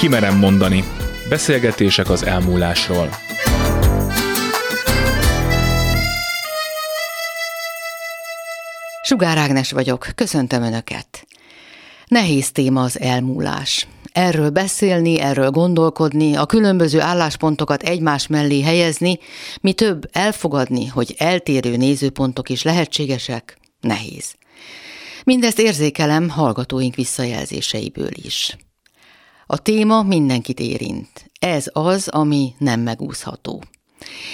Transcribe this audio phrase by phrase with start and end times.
[0.00, 0.84] Kimerem mondani.
[1.28, 3.08] Beszélgetések az elmúlásról.
[9.02, 11.26] Sugár Ágnes vagyok, köszöntöm Önöket.
[12.06, 13.86] Nehéz téma az elmúlás.
[14.12, 19.18] Erről beszélni, erről gondolkodni, a különböző álláspontokat egymás mellé helyezni,
[19.60, 24.34] mi több elfogadni, hogy eltérő nézőpontok is lehetségesek, nehéz.
[25.24, 28.56] Mindezt érzékelem hallgatóink visszajelzéseiből is.
[29.52, 31.30] A téma mindenkit érint.
[31.40, 33.62] Ez az, ami nem megúszható.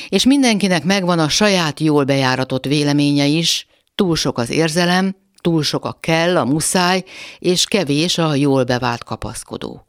[0.08, 5.84] És mindenkinek megvan a saját jól bejáratott véleménye is, túl sok az érzelem, túl sok
[5.84, 7.04] a kell, a muszáj,
[7.38, 9.86] és kevés a jól bevált kapaszkodó.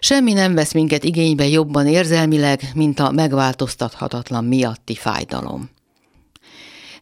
[0.00, 5.70] Semmi nem vesz minket igénybe jobban érzelmileg, mint a megváltoztathatatlan miatti fájdalom.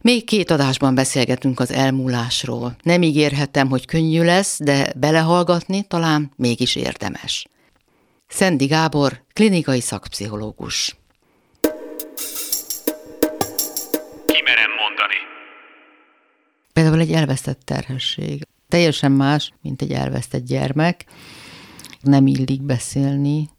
[0.01, 2.75] Még két adásban beszélgetünk az elmúlásról.
[2.83, 7.45] Nem ígérhetem, hogy könnyű lesz, de belehallgatni talán mégis érdemes.
[8.27, 10.95] Szendi Gábor, klinikai szakpszichológus.
[14.25, 15.15] Kimerem mondani.
[16.73, 18.47] Például egy elvesztett terhesség.
[18.67, 21.05] Teljesen más, mint egy elvesztett gyermek.
[22.01, 23.49] Nem illik beszélni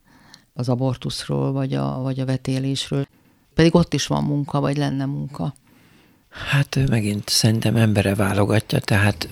[0.55, 3.07] az abortuszról, vagy a, vagy a vetélésről.
[3.55, 5.55] Pedig ott is van munka, vagy lenne munka.
[6.33, 9.29] Hát megint szerintem embere válogatja, tehát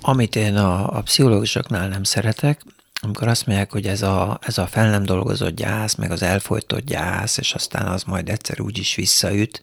[0.00, 2.64] amit én a, a pszichológusoknál nem szeretek,
[3.02, 6.84] amikor azt mondják, hogy ez a, ez a fel nem dolgozott gyász, meg az elfolytott
[6.84, 9.62] gyász, és aztán az majd egyszer úgy is visszaüt.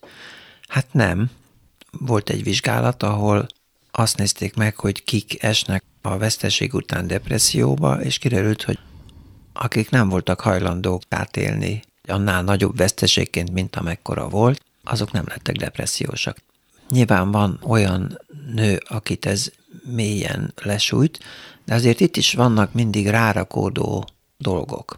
[0.68, 1.30] Hát nem.
[1.92, 3.48] Volt egy vizsgálat, ahol
[3.92, 8.80] azt nézték meg, hogy kik esnek a veszteség után depresszióba, és kiderült, hogy
[9.54, 16.38] akik nem voltak hajlandók átélni annál nagyobb veszteségként, mint amekkora volt, azok nem lettek depressziósak.
[16.90, 18.22] Nyilván van olyan
[18.54, 19.52] nő, akit ez
[19.84, 21.20] mélyen lesújt,
[21.66, 24.96] de azért itt is vannak mindig rárakódó dolgok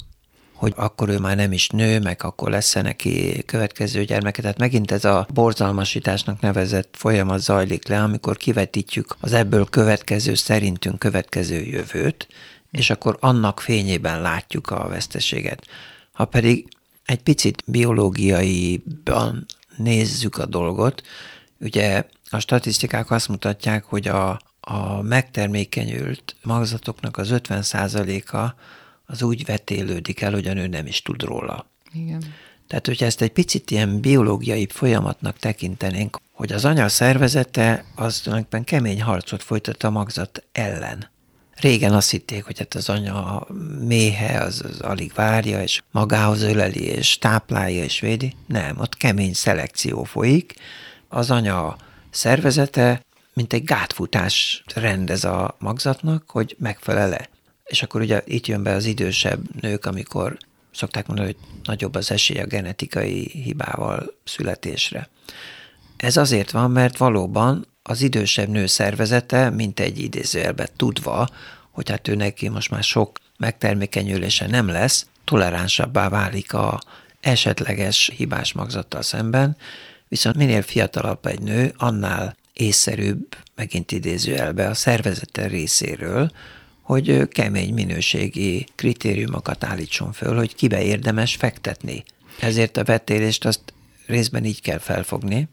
[0.60, 4.42] hogy akkor ő már nem is nő, meg akkor lesz -e neki következő gyermeke.
[4.42, 11.00] Tehát megint ez a borzalmasításnak nevezett folyamat zajlik le, amikor kivetítjük az ebből következő, szerintünk
[11.00, 12.28] következő jövőt,
[12.72, 15.68] és akkor annak fényében látjuk a veszteséget.
[16.12, 16.68] Ha pedig
[17.06, 19.46] egy picit biológiaiban
[19.80, 21.04] nézzük a dolgot,
[21.60, 28.54] ugye a statisztikák azt mutatják, hogy a, a megtermékenyült magzatoknak az 50%-a
[29.06, 31.66] az úgy vetélődik el, hogy a nő nem is tud róla.
[31.94, 32.24] Igen.
[32.68, 38.64] Tehát, hogyha ezt egy picit ilyen biológiai folyamatnak tekintenénk, hogy az anya szervezete az tulajdonképpen
[38.64, 41.10] kemény harcot folytat a magzat ellen.
[41.60, 43.48] Régen azt hitték, hogy hát az anya
[43.80, 48.36] méhe az, az alig várja, és magához öleli, és táplálja, és védi.
[48.48, 50.54] Nem, ott kemény szelekció folyik.
[51.08, 51.78] Az anya
[52.10, 57.30] szervezete, mint egy gátfutás rendez a magzatnak, hogy megfelele.
[57.66, 60.38] És akkor ugye itt jön be az idősebb nők, amikor
[60.72, 65.10] szokták mondani, hogy nagyobb az esély a genetikai hibával születésre.
[65.98, 71.30] Ez azért van, mert valóban az idősebb nő szervezete, mint egy idézőjelbe tudva,
[71.72, 76.82] hogy hát ő neki most már sok megtermékenyülése nem lesz, toleránsabbá válik a
[77.20, 79.58] esetleges hibás magzattal szemben,
[80.08, 86.32] viszont minél fiatalabb egy nő, annál észszerűbb, megint idézőjelbe a szervezete részéről,
[86.82, 92.04] hogy kemény minőségi kritériumokat állítson föl, hogy kibe érdemes fektetni.
[92.40, 93.74] Ezért a vetélést azt
[94.06, 95.48] részben így kell felfogni,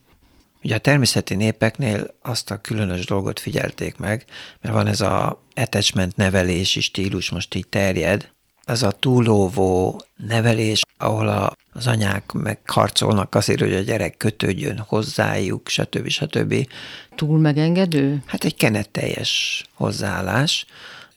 [0.67, 4.25] Ugye a természeti népeknél azt a különös dolgot figyelték meg,
[4.61, 8.31] mert van ez a attachment nevelési stílus, most így terjed,
[8.65, 15.69] az a túlóvó nevelés, ahol a, az anyák megharcolnak azért, hogy a gyerek kötődjön hozzájuk,
[15.69, 16.09] stb.
[16.09, 16.69] stb.
[17.15, 18.23] Túl megengedő?
[18.27, 20.67] Hát egy kenetteljes hozzáállás,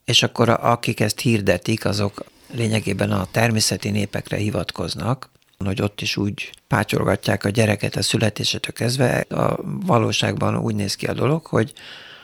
[0.06, 5.30] és akkor a, akik ezt hirdetik, azok lényegében a természeti népekre hivatkoznak,
[5.66, 9.20] hogy ott is úgy pátyolgatják a gyereket a születésetől kezdve.
[9.20, 11.74] A valóságban úgy néz ki a dolog, hogy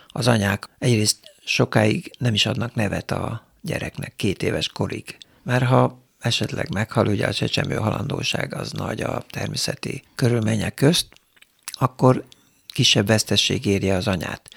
[0.07, 5.17] az anyák egyrészt sokáig nem is adnak nevet a gyereknek két éves korig.
[5.43, 11.07] Mert ha esetleg meghal, ugye a csecsemő halandóság az nagy a természeti körülmények közt,
[11.71, 12.23] akkor
[12.73, 14.49] kisebb vesztesség érje az anyát.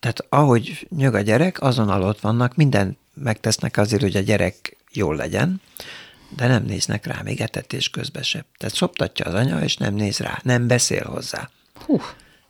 [0.00, 5.16] Tehát ahogy nyög a gyerek, azon alatt vannak, mindent megtesznek azért, hogy a gyerek jól
[5.16, 5.60] legyen,
[6.28, 8.44] de nem néznek rá még etetés közben se.
[8.56, 11.50] Tehát szoptatja az anya, és nem néz rá, nem beszél hozzá.
[11.74, 12.00] Hú.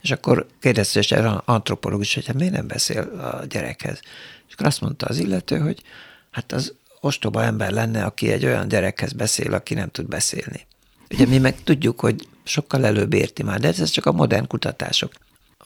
[0.02, 4.00] És akkor kérdezte is erre antropológus, hogy hát miért nem beszél a gyerekhez.
[4.49, 5.82] És akkor azt mondta az illető, hogy
[6.31, 10.67] hát az ostoba ember lenne, aki egy olyan gyerekhez beszél, aki nem tud beszélni.
[11.11, 15.12] Ugye mi meg tudjuk, hogy sokkal előbb érti már, de ez csak a modern kutatások.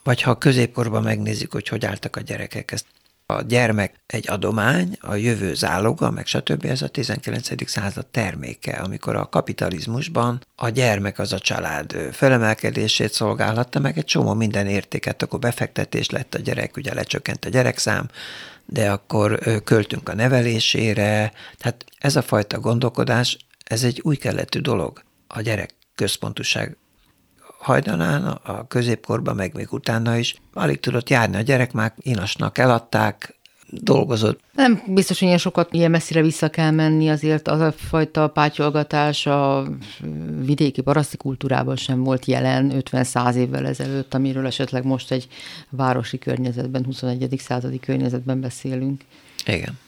[0.03, 2.87] Vagy ha a középkorban megnézzük, hogy hogy álltak a gyerekek, ezt
[3.31, 6.65] A gyermek egy adomány, a jövő záloga, meg stb.
[6.65, 7.69] Ez a 19.
[7.69, 14.35] század terméke, amikor a kapitalizmusban a gyermek az a család felemelkedését szolgálhatta, meg egy csomó
[14.35, 18.09] minden értéket, akkor befektetés lett a gyerek, ugye lecsökkent a gyerekszám,
[18.67, 21.33] de akkor költünk a nevelésére.
[21.59, 25.03] Tehát ez a fajta gondolkodás, ez egy új keletű dolog.
[25.27, 26.77] A gyerek központuság
[27.61, 30.35] hajdanán, a középkorban, meg még utána is.
[30.53, 33.39] Alig tudott járni a gyerek, már inasnak eladták,
[33.73, 34.41] dolgozott.
[34.53, 39.27] Nem biztos, hogy ilyen sokat ilyen messzire vissza kell menni, azért az a fajta pátyolgatás
[39.27, 39.67] a
[40.41, 45.29] vidéki paraszti kultúrában sem volt jelen 50-100 évvel ezelőtt, amiről esetleg most egy
[45.69, 47.35] városi környezetben, 21.
[47.39, 49.01] századi környezetben beszélünk.
[49.45, 49.79] Igen.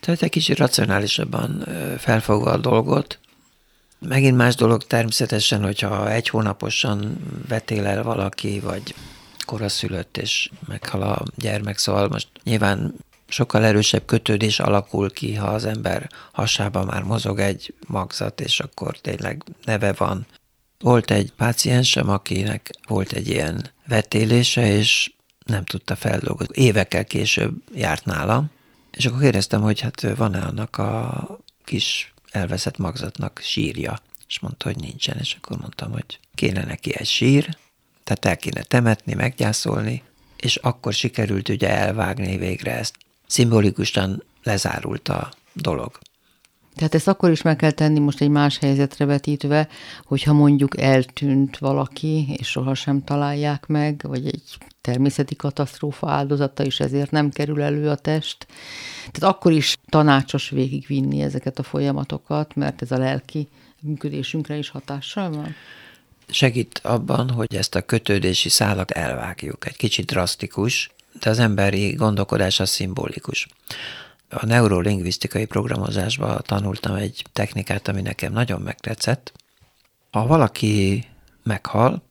[0.00, 1.66] Tehát egy kicsit racionálisabban
[1.98, 3.18] felfogva a dolgot,
[4.00, 7.18] Megint más dolog természetesen, hogyha egy hónaposan
[7.48, 8.94] vetél el valaki, vagy
[9.44, 12.94] koraszülött, és meghal a gyermek, szóval most nyilván
[13.28, 18.98] sokkal erősebb kötődés alakul ki, ha az ember hasában már mozog egy magzat, és akkor
[18.98, 20.26] tényleg neve van.
[20.78, 25.12] Volt egy páciensem, akinek volt egy ilyen vetélése, és
[25.46, 26.62] nem tudta feldolgozni.
[26.62, 28.50] Évekkel később járt nálam,
[28.90, 31.26] és akkor kérdeztem, hogy hát van-e annak a
[31.64, 33.98] kis elveszett magzatnak sírja,
[34.28, 37.56] és mondta, hogy nincsen, és akkor mondtam, hogy kéne neki egy sír,
[38.04, 40.02] tehát el kéne temetni, meggyászolni,
[40.36, 42.94] és akkor sikerült ugye elvágni végre ezt.
[43.26, 45.98] Szimbolikusan lezárult a dolog.
[46.74, 49.68] Tehát ezt akkor is meg kell tenni most egy más helyzetre vetítve,
[50.04, 57.10] hogyha mondjuk eltűnt valaki, és sohasem találják meg, vagy egy természeti katasztrófa áldozata, és ezért
[57.10, 58.46] nem kerül elő a test.
[59.10, 63.48] Tehát akkor is tanácsos végigvinni ezeket a folyamatokat, mert ez a lelki
[63.80, 65.54] működésünkre is hatással van?
[66.28, 69.66] Segít abban, hogy ezt a kötődési szállat elvágjuk.
[69.66, 70.90] Egy kicsit drasztikus,
[71.20, 73.48] de az emberi gondolkodás az szimbolikus.
[74.28, 79.32] A neurolingvisztikai programozásban tanultam egy technikát, ami nekem nagyon megtetszett.
[80.10, 81.04] Ha valaki
[81.42, 82.02] meghal,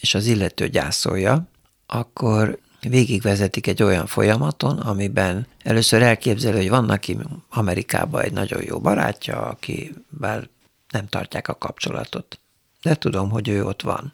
[0.00, 1.48] és az illető gyászolja,
[1.90, 8.80] akkor végigvezetik egy olyan folyamaton, amiben először elképzelő, hogy van neki Amerikában egy nagyon jó
[8.80, 10.50] barátja, akivel
[10.90, 12.40] nem tartják a kapcsolatot.
[12.82, 14.12] De tudom, hogy ő ott van.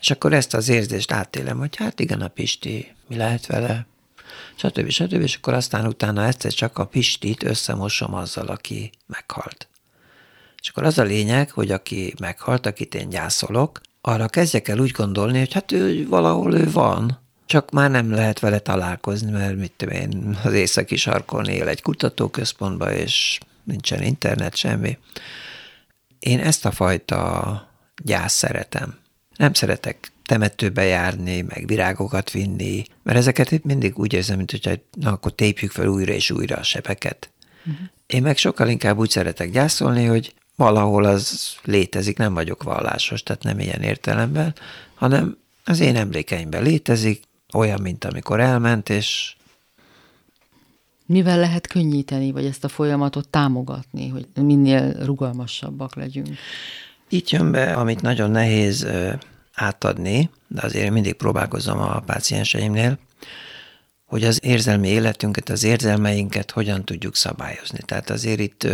[0.00, 3.86] És akkor ezt az érzést átélem, hogy hát igen, a Pisti, mi lehet vele,
[4.54, 4.88] stb.
[4.88, 5.22] stb.
[5.22, 9.68] És akkor aztán utána egyszer csak a Pistit összemosom azzal, aki meghalt.
[10.62, 14.90] És akkor az a lényeg, hogy aki meghalt, akit én gyászolok, arra kezdjek el úgy
[14.90, 19.72] gondolni, hogy hát ő valahol ő van, csak már nem lehet vele találkozni, mert mit
[19.76, 24.98] tudom én, az északi sarkon él egy kutatóközpontban, és nincsen internet, semmi.
[26.18, 27.70] Én ezt a fajta
[28.02, 28.98] gyász szeretem.
[29.36, 34.80] Nem szeretek temetőbe járni, meg virágokat vinni, mert ezeket itt mindig úgy érzem, mint hogy
[34.92, 37.30] na, akkor tépjük fel újra és újra a sebeket.
[37.58, 37.86] Uh-huh.
[38.06, 43.42] Én meg sokkal inkább úgy szeretek gyászolni, hogy valahol az létezik, nem vagyok vallásos, tehát
[43.42, 44.54] nem ilyen értelemben,
[44.94, 47.22] hanem az én emlékeimben létezik,
[47.52, 49.36] olyan, mint amikor elment, és
[51.06, 56.28] mivel lehet könnyíteni, vagy ezt a folyamatot támogatni, hogy minél rugalmasabbak legyünk?
[57.08, 58.86] Itt jön be, amit nagyon nehéz
[59.54, 62.98] átadni, de azért mindig próbálkozom a pácienseimnél,
[64.04, 67.78] hogy az érzelmi életünket, az érzelmeinket hogyan tudjuk szabályozni.
[67.84, 68.66] Tehát azért itt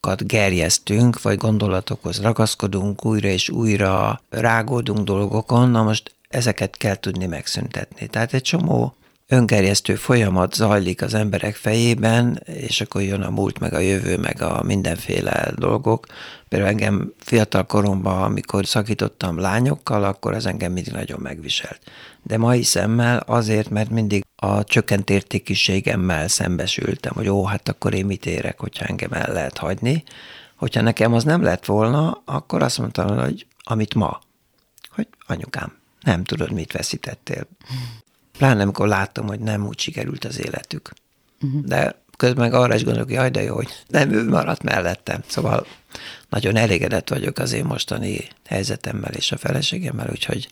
[0.00, 7.26] gondolatokat gerjesztünk, vagy gondolatokhoz ragaszkodunk, újra és újra rágódunk dolgokon, na most ezeket kell tudni
[7.26, 8.06] megszüntetni.
[8.06, 8.94] Tehát egy csomó
[9.28, 14.42] öngerjesztő folyamat zajlik az emberek fejében, és akkor jön a múlt, meg a jövő, meg
[14.42, 16.06] a mindenféle dolgok.
[16.48, 21.80] Például engem fiatal koromban, amikor szakítottam lányokkal, akkor az engem mindig nagyon megviselt.
[22.22, 28.06] De mai szemmel azért, mert mindig a csökkent értékűségemmel szembesültem, hogy ó, hát akkor én
[28.06, 30.02] mit érek, hogyha engem el lehet hagyni.
[30.56, 34.20] Hogyha nekem az nem lett volna, akkor azt mondtam, hogy amit ma,
[34.90, 37.46] hogy anyukám, nem tudod, mit veszítettél.
[38.38, 40.92] Pláne amikor láttam, hogy nem úgy sikerült az életük.
[41.40, 41.64] Uh-huh.
[41.64, 45.22] De közben meg arra is gondolok, hogy jaj, de jó, hogy nem ő maradt mellettem.
[45.26, 45.66] Szóval
[46.28, 50.48] nagyon elégedett vagyok az én mostani helyzetemmel és a feleségemmel, úgyhogy,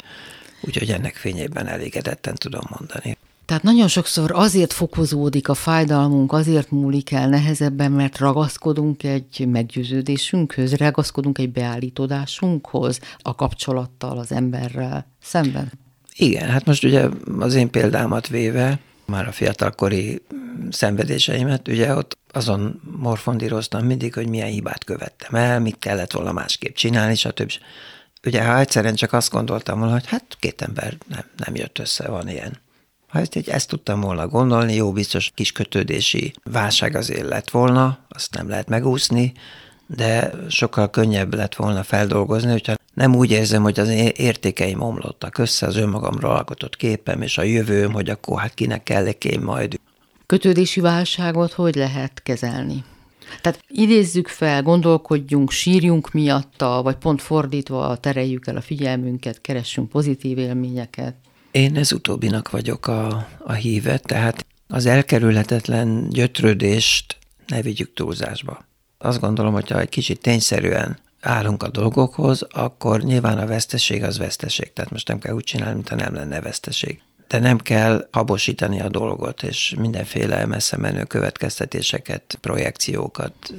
[0.60, 3.16] úgyhogy ennek fényében elégedetten tudom mondani.
[3.46, 10.74] Tehát nagyon sokszor azért fokozódik a fájdalmunk, azért múlik el nehezebben, mert ragaszkodunk egy meggyőződésünkhöz,
[10.74, 15.72] ragaszkodunk egy beállítódásunkhoz, a kapcsolattal, az emberrel szemben.
[16.16, 20.22] Igen, hát most ugye az én példámat véve, már a fiatalkori
[20.70, 26.74] szenvedéseimet, ugye ott azon morfondíroztam mindig, hogy milyen hibát követtem el, mit kellett volna másképp
[26.74, 27.52] csinálni, stb.
[28.24, 32.08] Ugye, ha egyszerűen csak azt gondoltam volna, hogy hát két ember nem, nem jött össze,
[32.08, 32.64] van ilyen.
[33.06, 38.34] Ha ezt, ezt tudtam volna gondolni, jó, biztos kis kötődési válság azért lett volna, azt
[38.34, 39.32] nem lehet megúszni,
[39.86, 45.66] de sokkal könnyebb lett volna feldolgozni, hogyha nem úgy érzem, hogy az értékeim omlottak össze,
[45.66, 49.80] az önmagamról alkotott képem, és a jövőm, hogy akkor hát kinek kell én majd.
[50.26, 52.84] Kötődési válságot hogy lehet kezelni?
[53.40, 60.38] Tehát idézzük fel, gondolkodjunk, sírjunk miatta, vagy pont fordítva tereljük el a figyelmünket, keressünk pozitív
[60.38, 61.14] élményeket.
[61.56, 68.64] Én ez utóbbinak vagyok a, a híve, tehát az elkerülhetetlen gyötrődést ne vigyük túlzásba.
[68.98, 74.72] Azt gondolom, hogyha egy kicsit tényszerűen állunk a dolgokhoz, akkor nyilván a veszteség az veszteség.
[74.72, 77.02] Tehát most nem kell úgy csinálni, mintha nem lenne veszteség.
[77.28, 83.54] De nem kell habosítani a dolgot, és mindenféle messze menő következtetéseket, projekciókat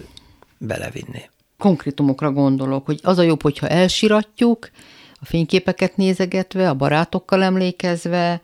[0.57, 1.29] belevinni.
[1.57, 4.69] Konkrétumokra gondolok, hogy az a jobb, hogyha elsiratjuk,
[5.19, 8.41] a fényképeket nézegetve, a barátokkal emlékezve,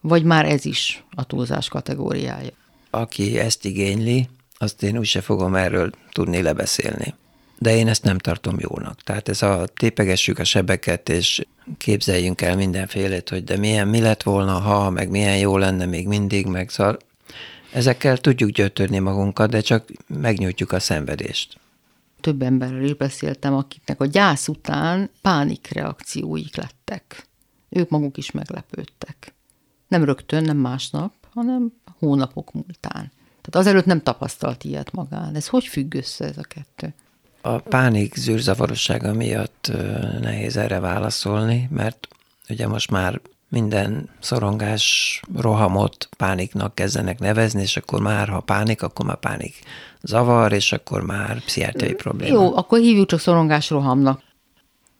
[0.00, 2.50] vagy már ez is a túlzás kategóriája?
[2.90, 4.28] Aki ezt igényli,
[4.58, 7.14] azt én úgyse fogom erről tudni lebeszélni.
[7.58, 9.02] De én ezt nem tartom jónak.
[9.02, 11.46] Tehát ez a tépegessük a sebeket, és
[11.78, 16.06] képzeljünk el mindenfélét, hogy de milyen, mi lett volna, ha, meg milyen jó lenne még
[16.06, 16.98] mindig, meg szóval
[17.72, 21.58] ezekkel tudjuk gyötörni magunkat, de csak megnyújtjuk a szenvedést
[22.24, 27.26] több emberrel is beszéltem, akiknek a gyász után pánikreakcióik lettek.
[27.68, 29.34] Ők maguk is meglepődtek.
[29.88, 33.12] Nem rögtön, nem másnap, hanem hónapok múltán.
[33.40, 35.34] Tehát azelőtt nem tapasztalt ilyet magán.
[35.34, 36.94] Ez hogy függ össze ez a kettő?
[37.40, 39.72] A pánik zűrzavarossága miatt
[40.20, 42.08] nehéz erre válaszolni, mert
[42.48, 43.20] ugye most már
[43.54, 49.54] minden szorongás rohamot pániknak kezdenek nevezni, és akkor már, ha pánik, akkor már pánik
[50.02, 52.34] zavar, és akkor már pszichiátriai probléma.
[52.34, 54.22] Jó, akkor hívjuk csak szorongás rohamnak.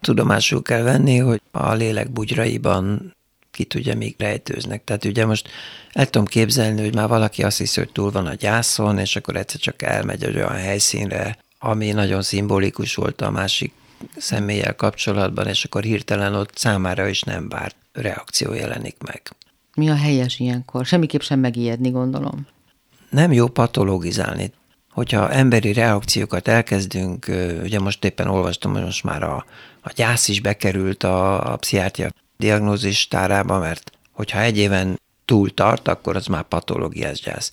[0.01, 3.15] Tudomásul kell venni, hogy a lélek bugyraiban
[3.51, 4.83] ki tudja, még rejtőznek.
[4.83, 5.49] Tehát ugye most
[5.91, 9.35] el tudom képzelni, hogy már valaki azt hiszi, hogy túl van a gyászon, és akkor
[9.35, 13.73] egyszer csak elmegy egy olyan helyszínre, ami nagyon szimbolikus volt a másik
[14.17, 19.21] személlyel kapcsolatban, és akkor hirtelen ott számára is nem várt reakció jelenik meg.
[19.75, 20.85] Mi a helyes ilyenkor?
[20.85, 22.47] Semmiképp sem megijedni, gondolom.
[23.09, 24.51] Nem jó patologizálni.
[24.91, 27.25] Hogyha emberi reakciókat elkezdünk,
[27.63, 29.45] ugye most éppen olvastam, hogy most már a,
[29.81, 35.87] a gyász is bekerült a, a pszichiátria diagnózis tárába, mert hogyha egy éven túl tart,
[35.87, 37.51] akkor az már patológiás gyász.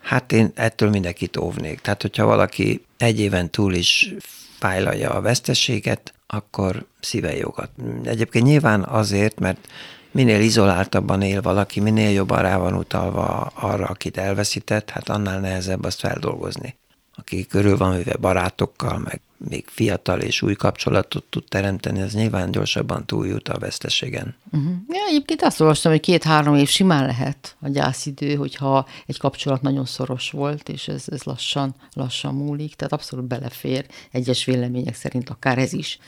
[0.00, 1.80] Hát én ettől mindenkit óvnék.
[1.80, 4.14] Tehát, hogyha valaki egy éven túl is
[4.60, 7.70] fájlalja a veszteséget, akkor szíve jogat.
[8.04, 9.68] Egyébként nyilván azért, mert
[10.10, 15.84] minél izoláltabban él valaki, minél jobban rá van utalva arra, akit elveszített, hát annál nehezebb
[15.84, 16.76] azt feldolgozni.
[17.20, 22.50] Aki körül van véve barátokkal, meg még fiatal és új kapcsolatot tud teremteni, ez nyilván
[22.50, 24.34] gyorsabban túljut a veszteségen.
[24.52, 24.72] Uh-huh.
[24.88, 29.84] Ja, egyébként azt olvastam, hogy két-három év simán lehet a gyászidő, hogyha egy kapcsolat nagyon
[29.84, 35.58] szoros volt, és ez, ez lassan, lassan múlik, tehát abszolút belefér egyes vélemények szerint akár
[35.58, 35.98] ez is.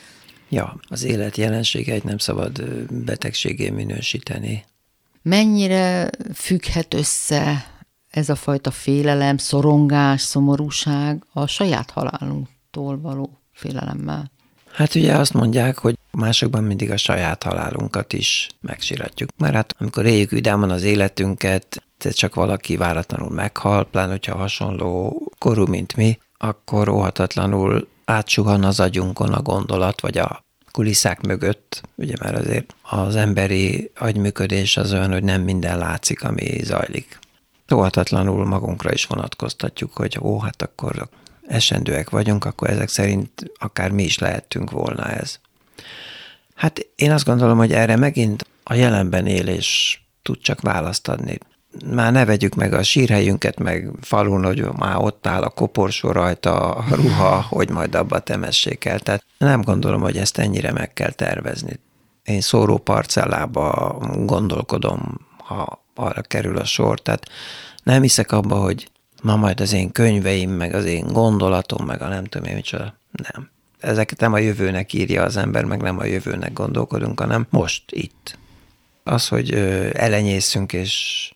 [0.48, 4.64] Ja, az élet jelenségeit nem szabad betegségé minősíteni.
[5.22, 7.71] Mennyire függhet össze
[8.12, 14.30] ez a fajta félelem, szorongás, szomorúság a saját halálunktól való félelemmel?
[14.72, 19.30] Hát ugye azt mondják, hogy másokban mindig a saját halálunkat is megsiratjuk.
[19.36, 25.66] Mert hát amikor éljük vidáman az életünket, csak valaki váratlanul meghal, pláne hogyha hasonló korú,
[25.66, 32.34] mint mi, akkor óhatatlanul átsuhan az agyunkon a gondolat, vagy a kulisszák mögött, ugye már
[32.34, 37.18] azért az emberi agyműködés az olyan, hogy nem minden látszik, ami zajlik.
[37.72, 41.08] Óhatatlanul magunkra is vonatkoztatjuk, hogy ó, hát akkor
[41.46, 45.38] esendőek vagyunk, akkor ezek szerint akár mi is lehettünk volna ez.
[46.54, 51.38] Hát én azt gondolom, hogy erre megint a jelenben élés tud csak választ adni
[51.86, 56.70] már ne vegyük meg a sírhelyünket, meg falun, hogy már ott áll a koporsó rajta,
[56.70, 58.98] a ruha, hogy majd abba temessék el.
[58.98, 61.80] Tehát nem gondolom, hogy ezt ennyire meg kell tervezni.
[62.24, 67.00] Én szóró parcellába gondolkodom, ha arra kerül a sor.
[67.00, 67.28] Tehát
[67.82, 68.90] nem hiszek abba, hogy
[69.22, 72.96] ma majd az én könyveim, meg az én gondolatom, meg a nem tudom én micsoda.
[73.10, 73.50] Nem.
[73.80, 78.38] Ezeket nem a jövőnek írja az ember, meg nem a jövőnek gondolkodunk, hanem most, itt.
[79.04, 79.52] Az, hogy
[79.92, 81.32] elenyészünk és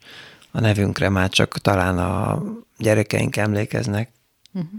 [0.50, 2.42] a nevünkre már csak talán a
[2.78, 4.10] gyerekeink emlékeznek.
[4.52, 4.70] Uh-huh.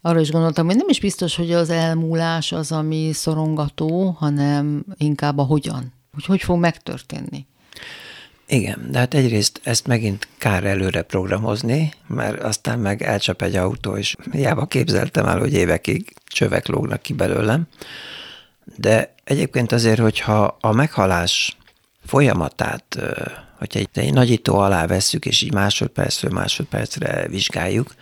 [0.00, 5.38] Arra is gondoltam, hogy nem is biztos, hogy az elmúlás az, ami szorongató, hanem inkább
[5.38, 5.92] a hogyan.
[6.12, 7.46] Hogy hogy fog megtörténni.
[8.46, 13.96] Igen, de hát egyrészt ezt megint kár előre programozni, mert aztán meg elcsap egy autó,
[13.96, 17.66] és hiába képzeltem el, hogy évekig csövek lógnak ki belőlem.
[18.76, 21.56] De egyébként azért, hogyha a meghalás
[22.06, 22.98] folyamatát
[23.58, 27.94] hogyha egy nagyító alá vesszük, és így másodpercről másodpercre vizsgáljuk,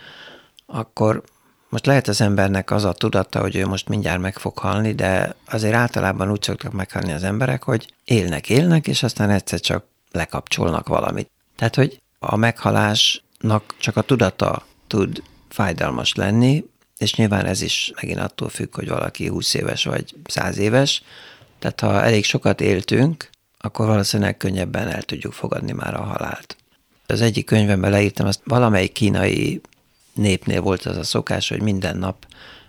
[0.65, 1.23] akkor
[1.69, 5.35] most lehet az embernek az a tudata, hogy ő most mindjárt meg fog halni, de
[5.49, 10.87] azért általában úgy szoktak meghalni az emberek, hogy élnek, élnek, és aztán egyszer csak lekapcsolnak
[10.87, 11.31] valamit.
[11.55, 16.65] Tehát, hogy a meghalásnak csak a tudata tud fájdalmas lenni,
[16.97, 21.03] és nyilván ez is megint attól függ, hogy valaki 20 éves vagy 100 éves.
[21.59, 26.57] Tehát ha elég sokat éltünk, akkor valószínűleg könnyebben el tudjuk fogadni már a halált.
[27.07, 29.61] Az egyik könyvemben leírtam, azt valamelyik kínai
[30.13, 32.25] népnél volt az a szokás, hogy minden nap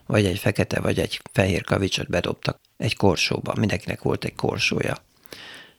[0.07, 3.55] vagy egy fekete, vagy egy fehér kavicsot bedobtak egy korsóba.
[3.59, 4.97] Mindenkinek volt egy korsója.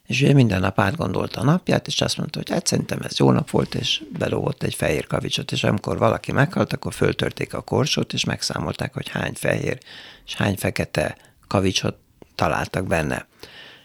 [0.08, 3.32] És ugye minden nap átgondolta a napját, és azt mondta, hogy hát szerintem ez jó
[3.32, 8.14] nap volt, és belógott egy fehér kavicsot, és amikor valaki meghalt, akkor föltörték a korsót,
[8.14, 9.78] és megszámolták, hogy hány fehér
[10.26, 11.96] és hány fekete kavicsot
[12.36, 13.28] találtak benne.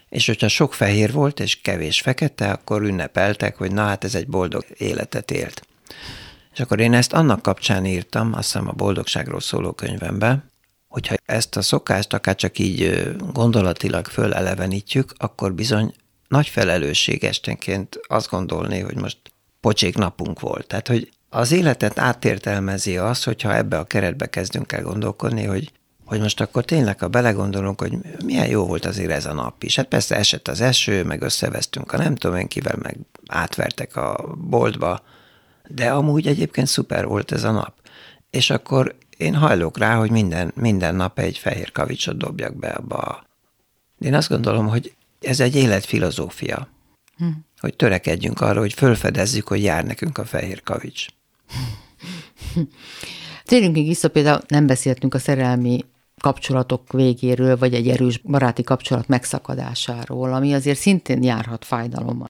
[0.09, 4.27] És hogyha sok fehér volt, és kevés fekete, akkor ünnepeltek, hogy na hát ez egy
[4.27, 5.67] boldog életet élt.
[6.53, 10.43] És akkor én ezt annak kapcsán írtam, azt hiszem a boldogságról szóló könyvembe,
[10.87, 15.93] hogyha ezt a szokást akár csak így gondolatilag fölelevenítjük, akkor bizony
[16.31, 19.17] nagy felelősség estenként azt gondolni, hogy most
[19.59, 20.67] pocsék napunk volt.
[20.67, 25.71] Tehát, hogy az életet átértelmezi az, hogyha ebbe a keretbe kezdünk el gondolkodni, hogy,
[26.05, 29.75] hogy most akkor tényleg, ha belegondolunk, hogy milyen jó volt azért ez a nap is.
[29.75, 32.97] Hát persze esett az eső, meg összevesztünk a nem tudom én kivel, meg
[33.27, 35.01] átvertek a boltba,
[35.67, 37.73] de amúgy egyébként szuper volt ez a nap.
[38.29, 43.25] És akkor én hajlok rá, hogy minden, minden nap egy fehér kavicsot dobjak be abba.
[43.99, 46.67] Én azt gondolom, hogy ez egy életfilozófia,
[47.17, 47.25] hm.
[47.59, 51.05] hogy törekedjünk arra, hogy fölfedezzük, hogy jár nekünk a fehér kavics.
[53.45, 55.85] Térjünk még vissza, például nem beszéltünk a szerelmi
[56.21, 62.29] kapcsolatok végéről, vagy egy erős baráti kapcsolat megszakadásáról, ami azért szintén járhat fájdalommal.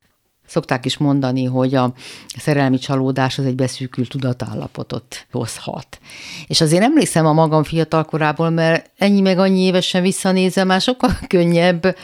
[0.52, 1.94] Szokták is mondani, hogy a
[2.38, 6.00] szerelmi csalódás az egy beszűkült tudatállapotot hozhat.
[6.48, 11.96] És azért emlékszem a magam fiatalkorából, mert ennyi meg annyi évesen visszanézem, már sokkal könnyebb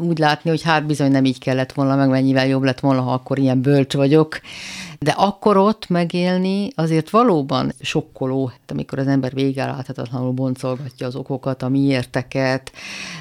[0.00, 3.12] úgy látni, hogy hát bizony nem így kellett volna, meg mennyivel jobb lett volna, ha
[3.12, 4.40] akkor ilyen bölcs vagyok.
[4.98, 11.68] De akkor ott megélni azért valóban sokkoló, amikor az ember végeláthatatlanul boncolgatja az okokat, a
[11.68, 12.72] miérteket,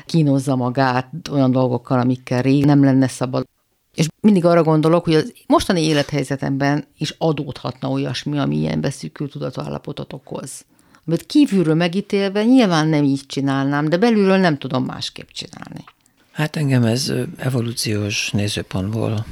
[0.06, 3.46] kínozza magát olyan dolgokkal, amikkel rég nem lenne szabad
[3.93, 10.13] és mindig arra gondolok, hogy az mostani élethelyzetemben is adódhatna olyasmi, ami ilyen beszűkült tudatállapotot
[10.13, 10.65] okoz.
[11.06, 15.84] Amit kívülről megítélve nyilván nem így csinálnám, de belülről nem tudom másképp csinálni.
[16.32, 19.25] Hát engem ez evolúciós nézőpontból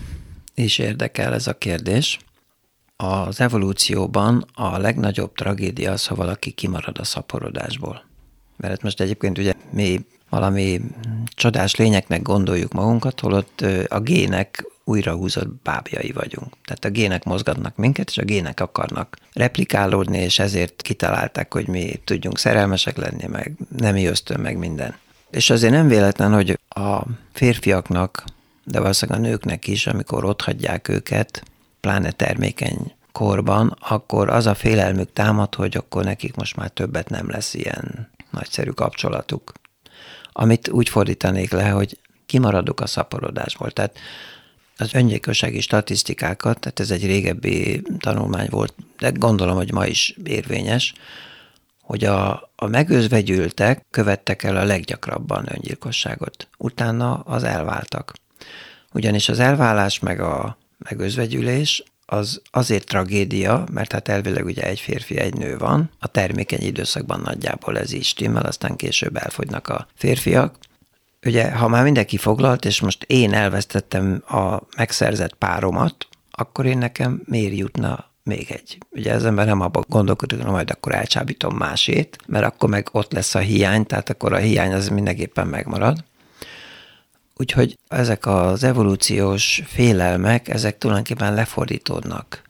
[0.56, 2.19] is érdekel ez a kérdés.
[2.95, 8.04] Az evolúcióban a legnagyobb tragédia az, ha valaki kimarad a szaporodásból.
[8.58, 10.82] Mert most egyébként ugye mi valami
[11.36, 16.54] csodás lényeknek gondoljuk magunkat, holott a gének újrahúzott bábjai vagyunk.
[16.65, 22.02] Tehát a gének mozgatnak minket, és a gének akarnak replikálódni, és ezért kitalálták, hogy mi
[22.04, 24.96] tudjunk szerelmesek lenni, meg nem ösztön, meg minden.
[25.32, 27.02] És azért nem véletlen, hogy a
[27.34, 28.24] férfiaknak,
[28.63, 31.44] de valószínűleg a nőknek is, amikor ott hagyják őket,
[31.80, 37.30] pláne termékeny korban, akkor az a félelmük támad, hogy akkor nekik most már többet nem
[37.30, 39.52] lesz ilyen nagyszerű kapcsolatuk
[40.41, 43.71] amit úgy fordítanék le, hogy kimaradok a szaporodásból.
[43.71, 43.99] Tehát
[44.78, 50.93] az öngyilkossági statisztikákat, tehát ez egy régebbi tanulmány volt, de gondolom, hogy ma is érvényes,
[51.82, 56.47] hogy a, a megözvegyültek követtek el a leggyakrabban öngyilkosságot.
[56.58, 58.13] Utána az elváltak.
[58.93, 65.17] Ugyanis az elválás meg a megözvegyülés az azért tragédia, mert hát elvileg ugye egy férfi,
[65.17, 70.56] egy nő van, a termékeny időszakban nagyjából ez is stimmel, aztán később elfogynak a férfiak.
[71.26, 77.22] Ugye, ha már mindenki foglalt, és most én elvesztettem a megszerzett páromat, akkor én nekem
[77.26, 78.78] miért jutna még egy.
[78.89, 83.12] Ugye az ember nem abban gondolkodik, hogy majd akkor elcsábítom másét, mert akkor meg ott
[83.12, 86.04] lesz a hiány, tehát akkor a hiány az mindenképpen megmarad.
[87.41, 92.41] Úgyhogy ezek az evolúciós félelmek, ezek tulajdonképpen lefordítódnak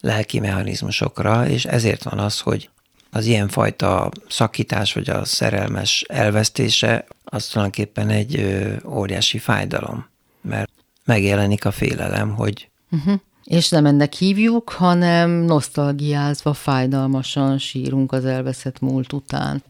[0.00, 2.70] lelki mechanizmusokra, és ezért van az, hogy
[3.10, 10.06] az ilyenfajta szakítás, vagy a szerelmes elvesztése, az tulajdonképpen egy óriási fájdalom,
[10.40, 10.70] mert
[11.04, 13.20] megjelenik a félelem, hogy uh-huh.
[13.44, 19.62] És nem ennek hívjuk, hanem nosztalgiázva, fájdalmasan sírunk az elveszett múlt után.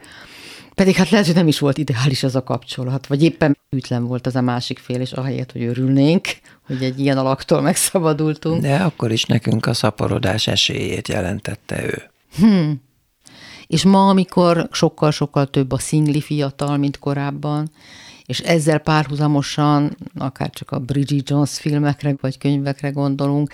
[0.79, 4.27] Pedig hát lehet, hogy nem is volt ideális az a kapcsolat, vagy éppen ütlen volt
[4.27, 6.27] az a másik fél, és ahelyett, hogy örülnénk,
[6.67, 8.62] hogy egy ilyen alaktól megszabadultunk.
[8.62, 12.03] De akkor is nekünk a szaporodás esélyét jelentette ő.
[12.37, 12.83] Hmm.
[13.67, 17.71] És ma, amikor sokkal-sokkal több a szingli fiatal, mint korábban,
[18.27, 23.53] és ezzel párhuzamosan, akár csak a Bridget Jones filmekre vagy könyvekre gondolunk,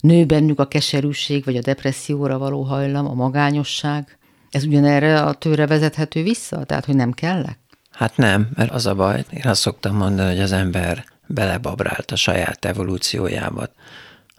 [0.00, 4.18] nő bennük a keserűség, vagy a depresszióra való hajlam, a magányosság.
[4.50, 6.64] Ez ugyanerre a tőre vezethető vissza?
[6.64, 7.58] Tehát, hogy nem kellek?
[7.90, 12.16] Hát nem, mert az a baj, én azt szoktam mondani, hogy az ember belebabrált a
[12.16, 13.68] saját evolúciójába.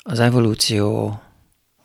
[0.03, 1.19] Az evolúció,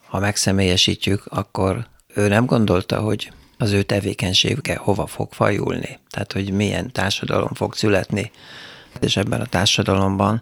[0.07, 6.51] ha megszemélyesítjük, akkor ő nem gondolta, hogy az ő tevékenysége hova fog fajulni, tehát hogy
[6.51, 8.31] milyen társadalom fog születni.
[8.99, 10.41] És ebben a társadalomban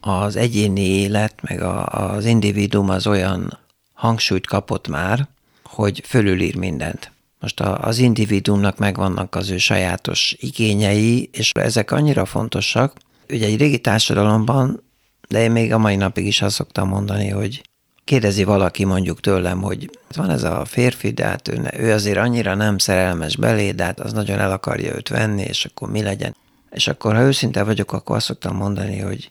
[0.00, 3.58] az egyéni élet, meg a, az individuum az olyan
[3.94, 5.28] hangsúlyt kapott már,
[5.76, 7.12] hogy fölülír mindent.
[7.40, 12.96] Most az individuumnak megvannak az ő sajátos igényei, és ezek annyira fontosak,
[13.30, 14.82] ugye egy régi társadalomban,
[15.28, 17.62] de én még a mai napig is azt szoktam mondani, hogy
[18.04, 22.54] kérdezi valaki mondjuk tőlem, hogy van ez a férfi, de hát ő, ő azért annyira
[22.54, 26.36] nem szerelmes belé, de hát az nagyon el akarja őt venni, és akkor mi legyen.
[26.70, 29.28] És akkor, ha őszinte vagyok, akkor azt szoktam mondani, hogy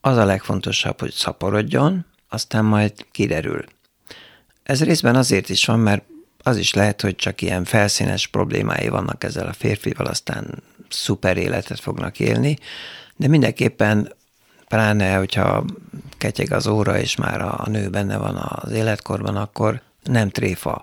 [0.00, 3.64] az a legfontosabb, hogy szaporodjon, aztán majd kiderül.
[4.70, 6.04] Ez részben azért is van, mert
[6.42, 11.80] az is lehet, hogy csak ilyen felszínes problémái vannak ezzel a férfival, aztán szuper életet
[11.80, 12.58] fognak élni,
[13.16, 14.12] de mindenképpen
[14.68, 15.64] pláne, hogyha
[16.18, 20.80] ketyeg az óra, és már a nő benne van az életkorban, akkor nem tréfa,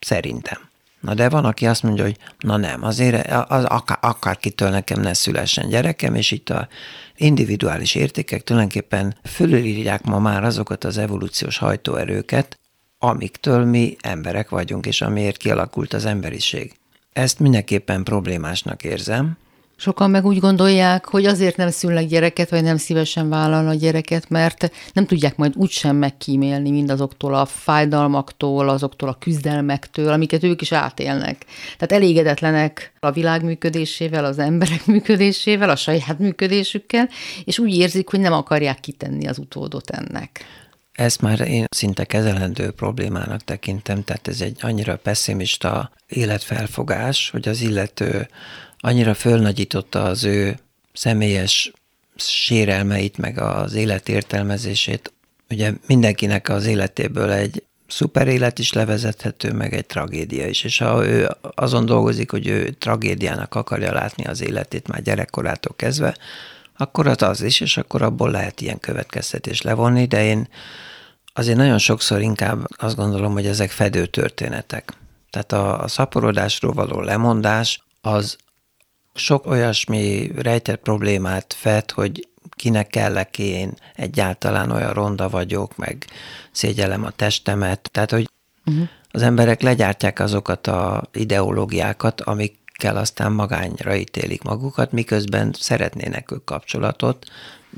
[0.00, 0.68] szerintem.
[1.00, 5.14] Na de van, aki azt mondja, hogy na nem, azért az akár, akárkitől nekem ne
[5.14, 6.68] szülessen gyerekem, és itt a
[7.16, 12.58] individuális értékek tulajdonképpen fölülírják ma már azokat az evolúciós hajtóerőket,
[12.98, 16.72] amiktől mi emberek vagyunk, és amiért kialakult az emberiség.
[17.12, 19.36] Ezt mindenképpen problémásnak érzem,
[19.80, 24.72] Sokan meg úgy gondolják, hogy azért nem szülnek gyereket, vagy nem szívesen vállalnak gyereket, mert
[24.92, 31.44] nem tudják majd úgysem megkímélni mindazoktól a fájdalmaktól, azoktól a küzdelmektől, amiket ők is átélnek.
[31.76, 37.08] Tehát elégedetlenek a világ működésével, az emberek működésével, a saját működésükkel,
[37.44, 40.44] és úgy érzik, hogy nem akarják kitenni az utódot ennek.
[40.98, 47.60] Ezt már én szinte kezelendő problémának tekintem, tehát ez egy annyira pessimista életfelfogás, hogy az
[47.60, 48.28] illető
[48.78, 50.58] annyira fölnagyította az ő
[50.92, 51.72] személyes
[52.16, 55.12] sérelmeit, meg az életértelmezését.
[55.50, 60.64] Ugye mindenkinek az életéből egy szuper élet is levezethető, meg egy tragédia is.
[60.64, 66.16] És ha ő azon dolgozik, hogy ő tragédiának akarja látni az életét már gyerekkorától kezdve,
[66.76, 70.48] akkor az az is, és akkor abból lehet ilyen következtetés levonni, de én
[71.38, 74.92] azért nagyon sokszor inkább azt gondolom, hogy ezek fedő történetek.
[75.30, 78.36] Tehát a, a szaporodásról való lemondás az
[79.14, 86.06] sok olyasmi rejtett problémát fed, hogy kinek kellek én, egyáltalán olyan ronda vagyok, meg
[86.52, 87.88] szégyellem a testemet.
[87.92, 88.30] Tehát, hogy
[88.66, 88.88] uh-huh.
[89.10, 97.26] az emberek legyártják azokat a ideológiákat, amikkel aztán magányra ítélik magukat, miközben szeretnének ők kapcsolatot,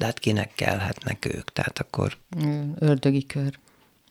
[0.00, 1.52] de hát kinek kellhetnek ők.
[1.52, 2.16] Tehát akkor...
[2.78, 3.58] Ördögi kör.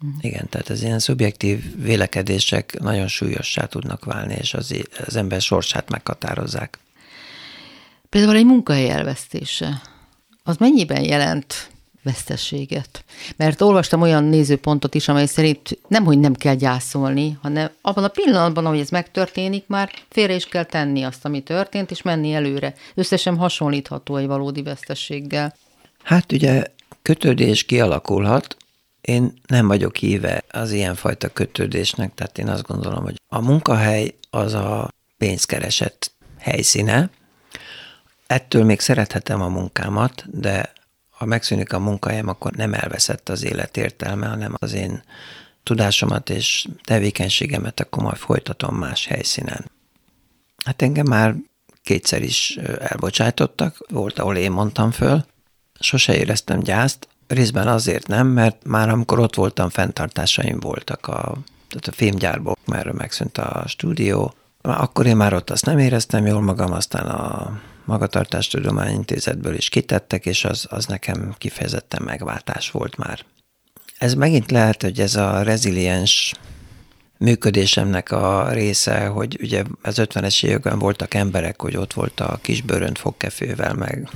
[0.02, 0.23] Uh-huh.
[0.23, 4.75] Igen, tehát az ilyen szubjektív vélekedések nagyon súlyossá tudnak válni, és az,
[5.06, 6.80] az ember sorsát meghatározzák.
[8.10, 9.82] Például egy munkahely elvesztése,
[10.43, 11.69] az mennyiben jelent
[12.04, 13.04] vesztességet?
[13.36, 18.08] Mert olvastam olyan nézőpontot is, amely szerint nem, hogy nem kell gyászolni, hanem abban a
[18.08, 22.73] pillanatban, ahogy ez megtörténik, már félre is kell tenni azt, ami történt, és menni előre.
[22.95, 25.56] Összesen hasonlítható egy valódi vesztességgel.
[26.03, 26.63] Hát ugye
[27.01, 28.57] kötődés kialakulhat,
[29.01, 34.53] én nem vagyok híve az ilyenfajta kötődésnek, tehát én azt gondolom, hogy a munkahely az
[34.53, 37.09] a pénzkeresett helyszíne,
[38.27, 40.73] ettől még szerethetem a munkámat, de
[41.09, 45.03] ha megszűnik a munkahelyem, akkor nem elveszett az élet értelme, hanem az én
[45.63, 49.71] tudásomat és tevékenységemet akkor majd folytatom más helyszínen.
[50.65, 51.35] Hát engem már
[51.83, 55.25] kétszer is elbocsájtottak, volt, ahol én mondtam föl,
[55.80, 61.38] sose éreztem gyászt, részben azért nem, mert már amikor ott voltam, fenntartásaim voltak a,
[61.70, 66.42] tehát a filmgyárból, mert megszűnt a stúdió, akkor én már ott azt nem éreztem jól
[66.42, 67.52] magam, aztán a
[67.86, 73.26] Magatartástudományintézetből is kitettek, és az, az nekem kifejezetten megváltás volt már.
[73.98, 76.34] Ez megint lehet, hogy ez a reziliens
[77.18, 82.62] működésemnek a része, hogy ugye az 50-es években voltak emberek, hogy ott volt a kis
[82.62, 84.10] bőrönt fogkefővel, meg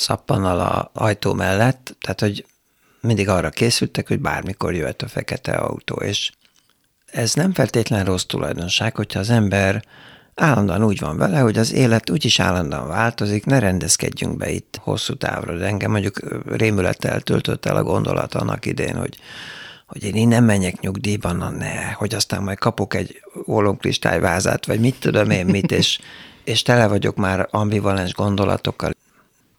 [0.00, 2.46] szappannal a ajtó mellett, tehát hogy
[3.00, 6.30] mindig arra készültek, hogy bármikor jöhet a fekete autó, és
[7.06, 9.84] ez nem feltétlen rossz tulajdonság, hogyha az ember
[10.34, 15.14] állandóan úgy van vele, hogy az élet úgyis állandóan változik, ne rendezkedjünk be itt hosszú
[15.14, 19.18] távra, de engem mondjuk rémülettel töltött el a gondolat annak idén, hogy
[19.90, 25.00] hogy én innen menjek nyugdíjban, na ne, hogy aztán majd kapok egy ólomkristályvázát, vagy mit
[25.00, 25.98] tudom én mit, és,
[26.44, 28.90] és tele vagyok már ambivalens gondolatokkal.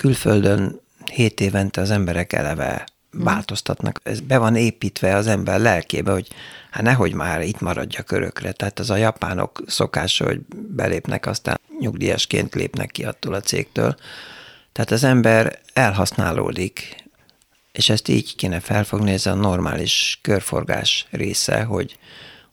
[0.01, 3.99] Külföldön hét évente az emberek eleve változtatnak.
[4.03, 6.27] Ez be van építve az ember lelkébe, hogy
[6.71, 8.51] hát nehogy már itt maradja körökre.
[8.51, 10.39] Tehát az a japánok szokása, hogy
[10.75, 13.95] belépnek, aztán nyugdíjasként lépnek ki attól a cégtől.
[14.71, 16.95] Tehát az ember elhasználódik,
[17.71, 21.97] és ezt így kéne felfogni, ez a normális körforgás része, hogy,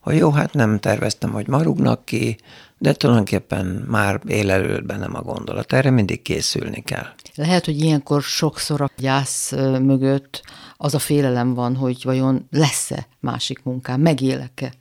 [0.01, 2.39] hogy jó, hát nem terveztem, hogy marugnak ki,
[2.79, 5.73] de tulajdonképpen már él előtt bennem a gondolat.
[5.73, 7.07] Erre mindig készülni kell.
[7.35, 10.43] Lehet, hogy ilyenkor sokszor a gyász mögött
[10.77, 14.73] az a félelem van, hogy vajon lesz-e másik munkám, megélek-e?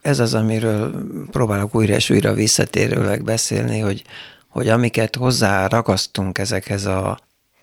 [0.00, 4.04] Ez az, amiről próbálok újra és újra visszatérőleg beszélni, hogy,
[4.48, 7.18] hogy amiket hozzá ragasztunk ezekhez a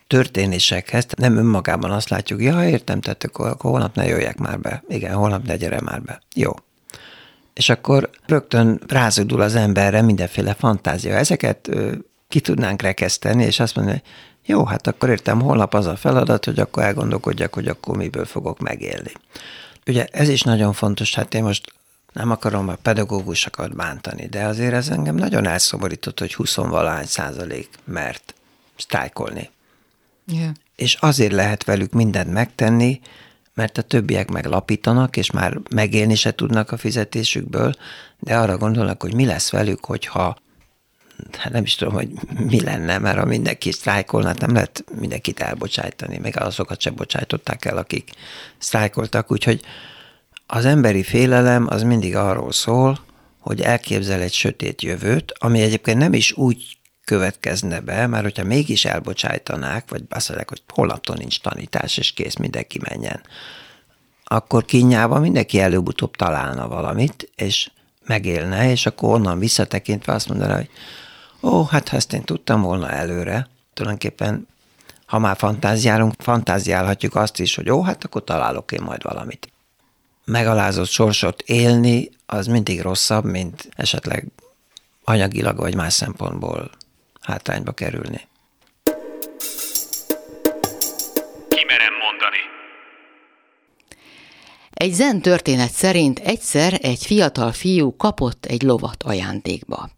[0.07, 4.83] történésekhez, nem önmagában azt látjuk, ja, értem, tehát akkor holnap ne jöjjek már be.
[4.87, 6.21] Igen, holnap ne gyere már be.
[6.35, 6.51] Jó.
[7.57, 11.15] És akkor rögtön rázódul az emberre mindenféle fantázia.
[11.15, 11.69] Ezeket
[12.27, 14.01] ki tudnánk rekeszteni, és azt mondani,
[14.45, 18.59] jó, hát akkor értem, holnap az a feladat, hogy akkor elgondolkodjak, hogy akkor miből fogok
[18.59, 19.11] megélni.
[19.87, 21.73] Ugye ez is nagyon fontos, hát én most
[22.13, 27.69] nem akarom a pedagógusokat bántani, de azért ez engem nagyon elszomorított, hogy 20 valahány százalék
[27.83, 28.33] mert
[28.75, 29.49] sztrájkolni.
[30.25, 30.51] Yeah.
[30.75, 32.99] És azért lehet velük mindent megtenni,
[33.57, 37.73] mert a többiek meg lapítanak, és már megélni se tudnak a fizetésükből,
[38.19, 40.37] de arra gondolnak, hogy mi lesz velük, hogyha
[41.37, 42.09] hát nem is tudom, hogy
[42.47, 47.65] mi lenne, mert ha mindenki sztrájkolna, hát nem lehet mindenkit elbocsájtani, még azokat se bocsájtották
[47.65, 48.09] el, akik
[48.57, 49.61] sztrájkoltak, úgyhogy
[50.45, 52.99] az emberi félelem az mindig arról szól,
[53.39, 56.76] hogy elképzel egy sötét jövőt, ami egyébként nem is úgy
[57.07, 62.35] következne be, mert hogyha mégis elbocsájtanák, vagy azt mondják, hogy holnaptól nincs tanítás, és kész,
[62.35, 63.21] mindenki menjen,
[64.23, 67.69] akkor kínjában mindenki előbb-utóbb találna valamit, és
[68.05, 70.69] megélne, és akkor onnan visszatekintve azt mondaná, hogy
[71.41, 74.47] ó, hát ha ezt én tudtam volna előre, tulajdonképpen
[75.05, 79.51] ha már fantáziálunk, fantáziálhatjuk azt is, hogy ó, hát akkor találok én majd valamit.
[80.25, 84.27] Megalázott sorsot élni, az mindig rosszabb, mint esetleg
[85.03, 86.69] anyagilag vagy más szempontból
[87.27, 88.21] hátrányba kerülni.
[91.47, 92.41] Kimerem mondani.
[94.71, 99.89] Egy zen történet szerint egyszer egy fiatal fiú kapott egy lovat ajándékba.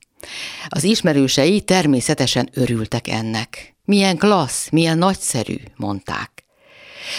[0.67, 3.75] Az ismerősei természetesen örültek ennek.
[3.85, 6.43] Milyen klassz, milyen nagyszerű, mondták.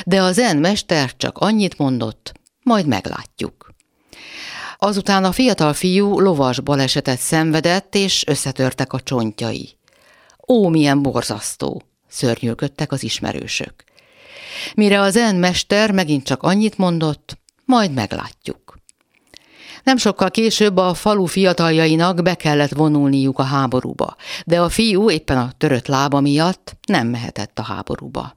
[0.05, 3.75] De a zen mester csak annyit mondott, majd meglátjuk.
[4.79, 9.79] Azután a fiatal fiú lovas balesetet szenvedett, és összetörtek a csontjai.
[10.51, 13.85] Ó, milyen borzasztó, szörnyűködtek az ismerősök.
[14.75, 18.79] Mire a zen mester megint csak annyit mondott, majd meglátjuk.
[19.85, 25.39] Nem sokkal később a falu fiataljainak be kellett vonulniuk a háborúba, de a fiú éppen
[25.39, 28.37] a törött lába miatt nem mehetett a háborúba.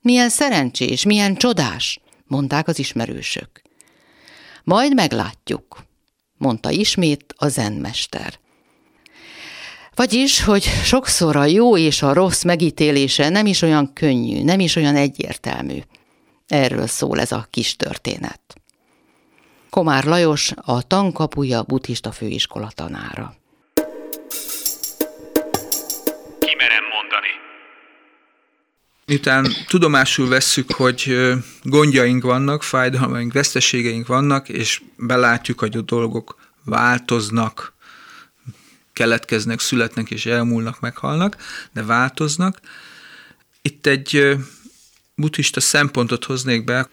[0.00, 3.62] Milyen szerencsés, milyen csodás, mondták az ismerősök.
[4.64, 5.84] Majd meglátjuk,
[6.36, 8.38] mondta ismét a zenmester.
[10.00, 14.76] Vagyis, hogy sokszor a jó és a rossz megítélése nem is olyan könnyű, nem is
[14.76, 15.78] olyan egyértelmű.
[16.48, 18.40] Erről szól ez a kis történet.
[19.70, 23.34] Komár Lajos, a tankapuja buddhista főiskola tanára.
[26.38, 27.32] Kimerem mondani.
[29.06, 31.16] Miután tudomásul vesszük, hogy
[31.62, 37.78] gondjaink vannak, fájdalmaink, veszteségeink vannak, és belátjuk, hogy a dolgok változnak,
[39.00, 41.36] keletkeznek, születnek és elmúlnak, meghalnak,
[41.72, 42.60] de változnak.
[43.62, 44.36] Itt egy
[45.14, 46.88] buddhista szempontot hoznék be,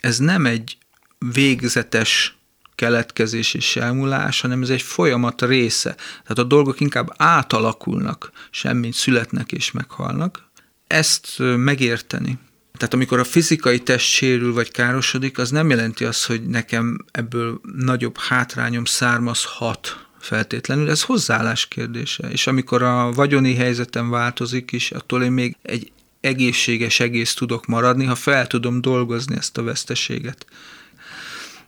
[0.00, 0.78] ez nem egy
[1.18, 2.36] végzetes
[2.74, 5.94] keletkezés és elmúlás, hanem ez egy folyamat része.
[5.94, 10.50] Tehát a dolgok inkább átalakulnak, semmit születnek és meghalnak.
[10.86, 12.38] Ezt megérteni.
[12.76, 17.60] Tehát amikor a fizikai test sérül vagy károsodik, az nem jelenti azt, hogy nekem ebből
[17.62, 22.28] nagyobb hátrányom származhat feltétlenül, ez hozzáállás kérdése.
[22.30, 28.04] És amikor a vagyoni helyzetem változik is, attól én még egy egészséges egész tudok maradni,
[28.04, 30.46] ha fel tudom dolgozni ezt a veszteséget.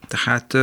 [0.09, 0.57] Tehát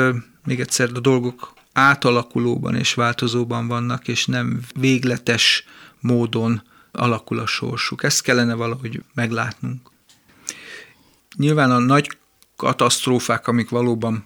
[0.46, 5.64] még egyszer a dolgok átalakulóban és változóban vannak, és nem végletes
[6.00, 8.04] módon alakul a sorsuk.
[8.04, 9.92] Ezt kellene valahogy meglátnunk.
[11.36, 12.18] Nyilván a nagy
[12.56, 14.26] katasztrófák, amik valóban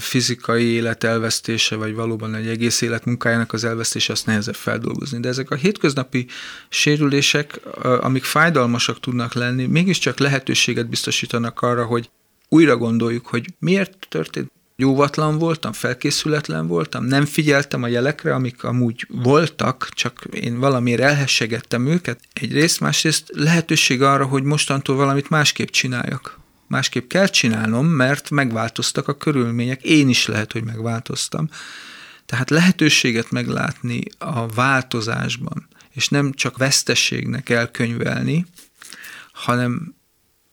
[0.00, 5.20] fizikai élet elvesztése, vagy valóban egy egész élet munkájának az elvesztése, azt nehezebb feldolgozni.
[5.20, 6.26] De ezek a hétköznapi
[6.68, 12.10] sérülések, amik fájdalmasak tudnak lenni, mégiscsak lehetőséget biztosítanak arra, hogy
[12.48, 14.50] újra gondoljuk, hogy miért történt
[14.84, 21.86] Óvatlan voltam, felkészületlen voltam, nem figyeltem a jelekre, amik amúgy voltak, csak én valamiért elhessegettem
[21.86, 22.20] őket.
[22.32, 26.38] Egyrészt, másrészt lehetőség arra, hogy mostantól valamit másképp csináljak.
[26.66, 29.82] Másképp kell csinálnom, mert megváltoztak a körülmények.
[29.82, 31.48] Én is lehet, hogy megváltoztam.
[32.26, 38.46] Tehát lehetőséget meglátni a változásban, és nem csak vesztességnek elkönyvelni,
[39.32, 39.94] hanem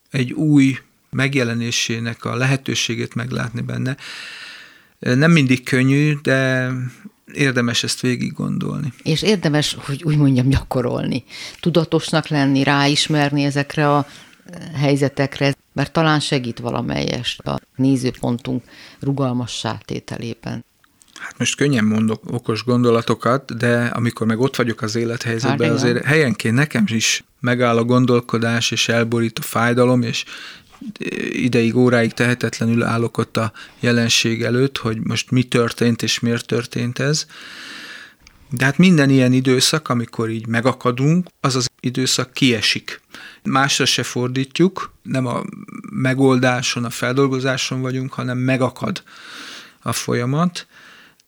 [0.09, 3.97] egy új megjelenésének a lehetőségét meglátni benne.
[4.99, 6.71] Nem mindig könnyű, de
[7.33, 8.93] érdemes ezt végig gondolni.
[9.03, 11.23] És érdemes, hogy úgy mondjam, gyakorolni.
[11.59, 14.07] Tudatosnak lenni, ráismerni ezekre a
[14.75, 18.63] helyzetekre, mert talán segít valamelyest a nézőpontunk
[18.99, 20.65] rugalmassá tételében.
[21.19, 26.05] Hát most könnyen mondok okos gondolatokat, de amikor meg ott vagyok az élethelyzetben, hát, azért
[26.05, 30.23] helyenként nekem is megáll a gondolkodás, és elborít a fájdalom, és
[31.31, 36.99] ideig, óráig tehetetlenül állok ott a jelenség előtt, hogy most mi történt és miért történt
[36.99, 37.25] ez.
[38.55, 43.01] De hát minden ilyen időszak, amikor így megakadunk, az az időszak kiesik.
[43.43, 45.43] Másra se fordítjuk, nem a
[45.91, 49.03] megoldáson, a feldolgozáson vagyunk, hanem megakad
[49.81, 50.67] a folyamat.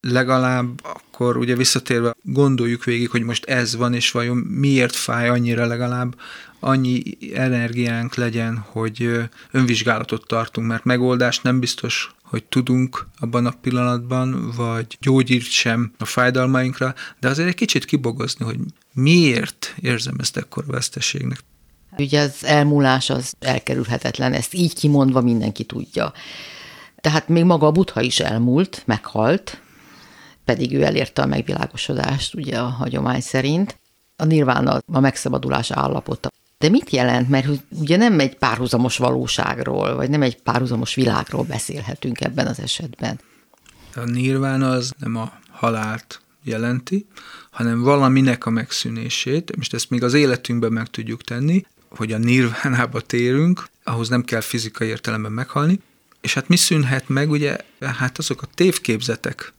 [0.02, 5.66] Legalább akkor ugye visszatérve gondoljuk végig, hogy most ez van, és vajon miért fáj annyira
[5.66, 6.16] legalább
[6.60, 9.10] annyi energiánk legyen, hogy
[9.52, 16.06] önvizsgálatot tartunk, mert megoldást nem biztos, hogy tudunk abban a pillanatban, vagy gyógyírt sem a
[16.06, 18.60] fájdalmainkra, de azért egy kicsit kibogozni, hogy
[18.94, 21.40] miért érzem ezt ekkor veszteségnek.
[21.98, 26.14] Ugye az elmúlás az elkerülhetetlen, ezt így kimondva mindenki tudja.
[26.96, 29.62] Tehát még maga a butha is elmúlt, meghalt,
[30.46, 33.80] pedig ő elérte a megvilágosodást, ugye a hagyomány szerint.
[34.16, 36.30] A nirvána a megszabadulás állapota.
[36.58, 37.30] De mit jelent?
[37.30, 43.20] Mert ugye nem egy párhuzamos valóságról, vagy nem egy párhuzamos világról beszélhetünk ebben az esetben.
[43.96, 47.06] A nirvána az nem a halált jelenti,
[47.52, 49.56] hanem valaminek a megszűnését.
[49.56, 54.42] Most ezt még az életünkben meg tudjuk tenni, hogy a nirvánába térünk, ahhoz nem kell
[54.42, 55.80] fizikai értelemben meghalni.
[56.22, 57.30] És hát mi szűnhet meg?
[57.30, 59.54] Ugye, hát azok a tévképzetek,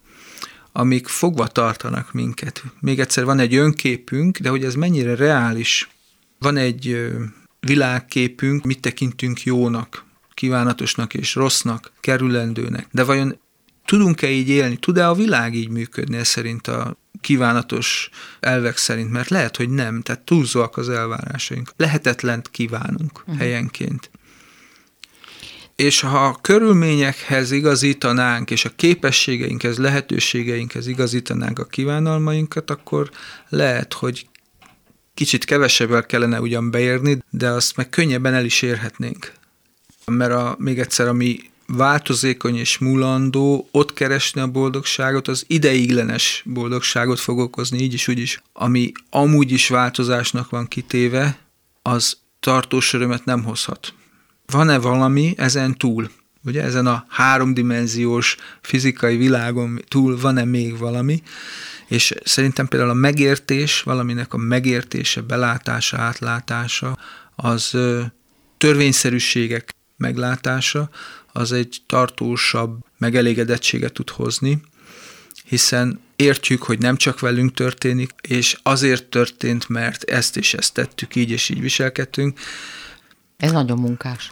[0.72, 2.62] amik fogva tartanak minket.
[2.80, 5.88] Még egyszer van egy önképünk, de hogy ez mennyire reális.
[6.46, 7.06] Van egy
[7.60, 10.04] világképünk, mit tekintünk jónak,
[10.34, 12.86] kívánatosnak és rossznak, kerülendőnek.
[12.90, 13.38] De vajon
[13.84, 14.76] tudunk-e így élni?
[14.76, 19.10] Tud-e a világ így működni ez szerint a kívánatos elvek szerint?
[19.10, 21.72] Mert lehet, hogy nem, tehát túlzóak az elvárásaink.
[21.76, 23.36] Lehetetlent kívánunk uh-huh.
[23.36, 24.10] helyenként.
[25.76, 33.10] És ha a körülményekhez igazítanánk, és a képességeinkhez, lehetőségeinkhez igazítanánk a kívánalmainkat, akkor
[33.48, 34.26] lehet, hogy
[35.16, 39.32] kicsit kevesebbel kellene ugyan beérni, de azt meg könnyebben el is érhetnénk.
[40.06, 47.20] Mert a, még egyszer, ami változékony és mulandó, ott keresni a boldogságot, az ideiglenes boldogságot
[47.20, 48.42] fog okozni, így is, úgy is.
[48.52, 51.38] Ami amúgy is változásnak van kitéve,
[51.82, 53.94] az tartós örömet nem hozhat
[54.46, 56.10] van-e valami ezen túl?
[56.46, 61.22] Ugye ezen a háromdimenziós fizikai világon túl van-e még valami?
[61.86, 66.98] És szerintem például a megértés, valaminek a megértése, belátása, átlátása,
[67.36, 67.76] az
[68.58, 70.90] törvényszerűségek meglátása,
[71.32, 74.60] az egy tartósabb megelégedettséget tud hozni,
[75.44, 81.14] hiszen értjük, hogy nem csak velünk történik, és azért történt, mert ezt és ezt tettük,
[81.14, 82.38] így és így viselkedtünk,
[83.36, 84.30] ez nagyon munkás.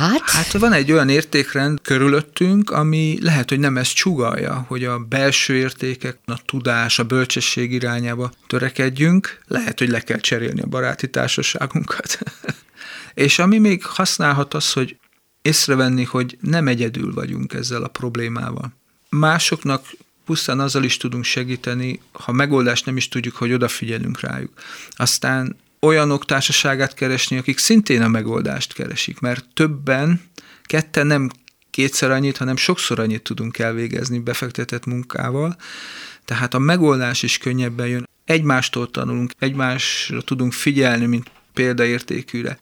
[0.00, 0.30] Hát?
[0.30, 5.54] Hát van egy olyan értékrend körülöttünk, ami lehet, hogy nem ezt csugalja, hogy a belső
[5.54, 9.40] értékek, a tudás, a bölcsesség irányába törekedjünk.
[9.46, 12.18] Lehet, hogy le kell cserélni a baráti társaságunkat.
[13.14, 14.96] És ami még használhat az, hogy
[15.42, 18.72] észrevenni, hogy nem egyedül vagyunk ezzel a problémával.
[19.08, 19.86] Másoknak
[20.24, 24.52] pusztán azzal is tudunk segíteni, ha megoldást nem is tudjuk, hogy odafigyelünk rájuk.
[24.90, 30.20] Aztán olyanok társaságát keresni, akik szintén a megoldást keresik, mert többen,
[30.62, 31.30] ketten nem
[31.70, 35.56] kétszer annyit, hanem sokszor annyit tudunk elvégezni befektetett munkával,
[36.24, 38.08] tehát a megoldás is könnyebben jön.
[38.24, 42.58] Egymástól tanulunk, egymásra tudunk figyelni, mint példaértékűre.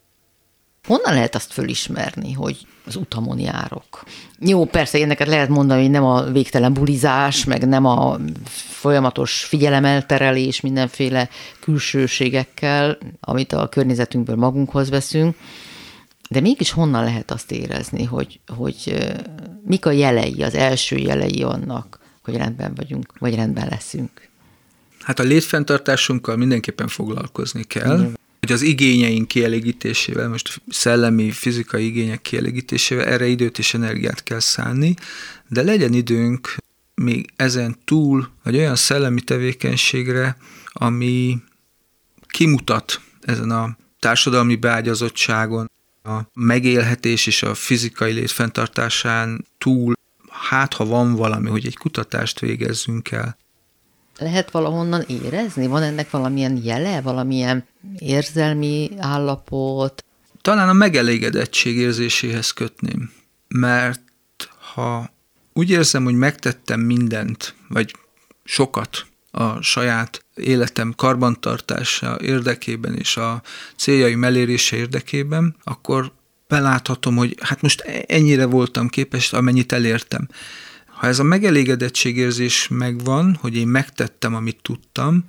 [0.87, 4.05] Honnan lehet azt fölismerni, hogy az utamon járok?
[4.39, 8.19] Jó, persze éneket lehet mondani, hogy nem a végtelen bulizás, meg nem a
[8.69, 11.29] folyamatos figyelemelterelés mindenféle
[11.61, 15.37] külsőségekkel, amit a környezetünkből magunkhoz veszünk,
[16.31, 19.09] de mégis honnan lehet azt érezni, hogy, hogy
[19.65, 24.29] mik a jelei, az első jelei annak, hogy rendben vagyunk, vagy rendben leszünk?
[25.01, 28.11] Hát a létfenntartásunkkal mindenképpen foglalkozni kell.
[28.41, 34.95] Hogy az igényeink kielégítésével, most szellemi, fizikai igények kielégítésével erre időt és energiát kell szánni,
[35.49, 36.57] de legyen időnk
[36.95, 40.37] még ezen túl, vagy olyan szellemi tevékenységre,
[40.73, 41.39] ami
[42.29, 45.71] kimutat ezen a társadalmi beágyazottságon,
[46.03, 49.95] a megélhetés és a fizikai lét fenntartásán túl,
[50.31, 53.37] hát ha van valami, hogy egy kutatást végezzünk el.
[54.19, 55.67] Lehet valahonnan érezni?
[55.67, 57.67] Van ennek valamilyen jele, valamilyen
[57.99, 60.05] érzelmi állapot?
[60.43, 63.13] Talán a megelégedettség érzéséhez kötném,
[63.49, 64.01] mert
[64.75, 65.11] ha
[65.53, 67.95] úgy érzem, hogy megtettem mindent, vagy
[68.45, 73.43] sokat a saját életem karbantartása érdekében és a
[73.77, 76.13] céljaim elérése érdekében, akkor
[76.49, 80.29] beláthatom, hogy hát most ennyire voltam képes, amennyit elértem.
[80.99, 85.25] Ha ez a megelégedettségérzés megvan, hogy én megtettem, amit tudtam,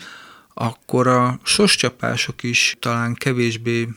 [0.53, 3.87] akkor a soscsapások is talán kevésbé,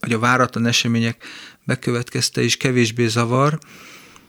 [0.00, 1.24] vagy a váratlan események
[1.64, 3.58] bekövetkezte is kevésbé zavar,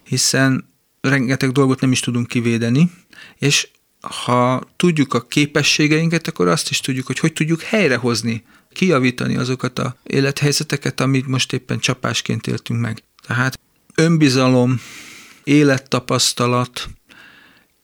[0.03, 0.69] hiszen
[1.01, 2.91] rengeteg dolgot nem is tudunk kivédeni,
[3.37, 3.67] és
[4.01, 9.95] ha tudjuk a képességeinket, akkor azt is tudjuk, hogy hogy tudjuk helyrehozni, kijavítani azokat a
[10.03, 13.03] élethelyzeteket, amit most éppen csapásként éltünk meg.
[13.27, 13.59] Tehát
[13.95, 14.79] önbizalom,
[15.43, 16.89] élettapasztalat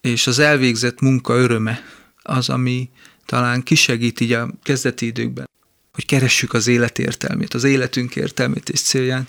[0.02, 1.84] és az elvégzett munka öröme
[2.22, 2.90] az, ami
[3.26, 5.50] talán kisegít így a kezdeti időkben,
[5.94, 9.28] hogy keressük az élet értelmét, az életünk értelmét és célján.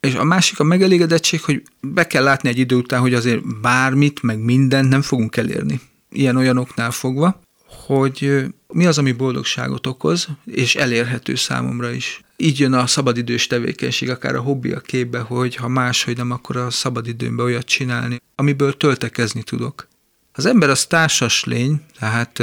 [0.00, 4.22] És a másik a megelégedettség, hogy be kell látni egy idő után, hogy azért bármit,
[4.22, 5.80] meg mindent nem fogunk elérni.
[6.10, 7.40] Ilyen-olyanoknál fogva,
[7.86, 12.20] hogy mi az, ami boldogságot okoz, és elérhető számomra is.
[12.36, 16.56] Így jön a szabadidős tevékenység, akár a hobbi a képbe, hogy ha máshogy nem, akkor
[16.56, 19.88] a szabadidőmben olyat csinálni, amiből töltekezni tudok.
[20.32, 22.42] Az ember az társas lény, tehát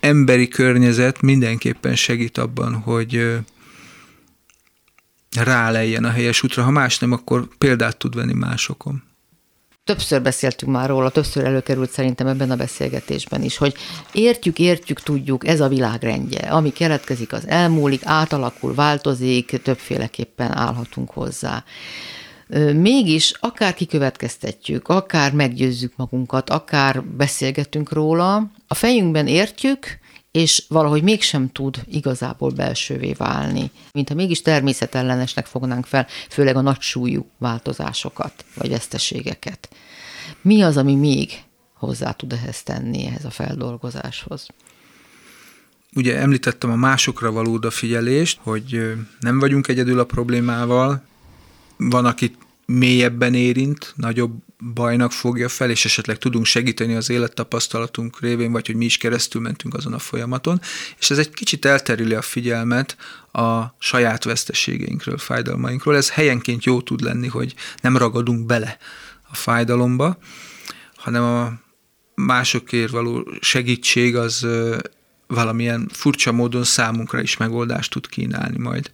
[0.00, 3.38] emberi környezet mindenképpen segít abban, hogy
[5.36, 9.02] rálejjen a helyes útra, ha más nem, akkor példát tud venni másokon.
[9.90, 13.74] Többször beszéltünk már róla, többször előkerült szerintem ebben a beszélgetésben is, hogy
[14.12, 16.40] értjük, értjük, tudjuk, ez a világrendje.
[16.40, 21.64] Ami keletkezik, az elmúlik, átalakul, változik, többféleképpen állhatunk hozzá.
[22.74, 29.98] Mégis akár kikövetkeztetjük, akár meggyőzzük magunkat, akár beszélgetünk róla, a fejünkben értjük,
[30.32, 36.80] és valahogy mégsem tud igazából belsővé válni, mintha mégis természetellenesnek fognánk fel, főleg a nagy
[36.80, 39.68] súlyú változásokat, vagy veszteségeket.
[40.42, 41.42] Mi az, ami még
[41.74, 44.46] hozzá tud ehhez tenni, ehhez a feldolgozáshoz?
[45.94, 51.02] Ugye említettem a másokra való odafigyelést, hogy nem vagyunk egyedül a problémával,
[51.76, 58.52] van, akit mélyebben érint, nagyobb bajnak fogja fel, és esetleg tudunk segíteni az élettapasztalatunk révén,
[58.52, 60.60] vagy hogy mi is keresztül mentünk azon a folyamaton,
[60.98, 62.96] és ez egy kicsit elterüli a figyelmet
[63.32, 65.96] a saját veszteségeinkről, fájdalmainkról.
[65.96, 68.78] Ez helyenként jó tud lenni, hogy nem ragadunk bele
[69.30, 70.18] a fájdalomba,
[70.96, 71.52] hanem a
[72.14, 74.46] másokért való segítség az
[75.26, 78.90] valamilyen furcsa módon számunkra is megoldást tud kínálni majd.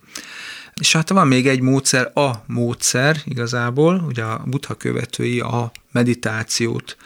[0.80, 6.96] És hát van még egy módszer, a módszer igazából, ugye a buddha követői a meditációt,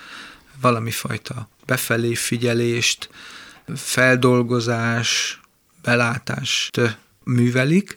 [0.61, 3.11] valami fajta befelé figyelést,
[3.77, 5.41] feldolgozás,
[5.83, 7.97] belátást művelik.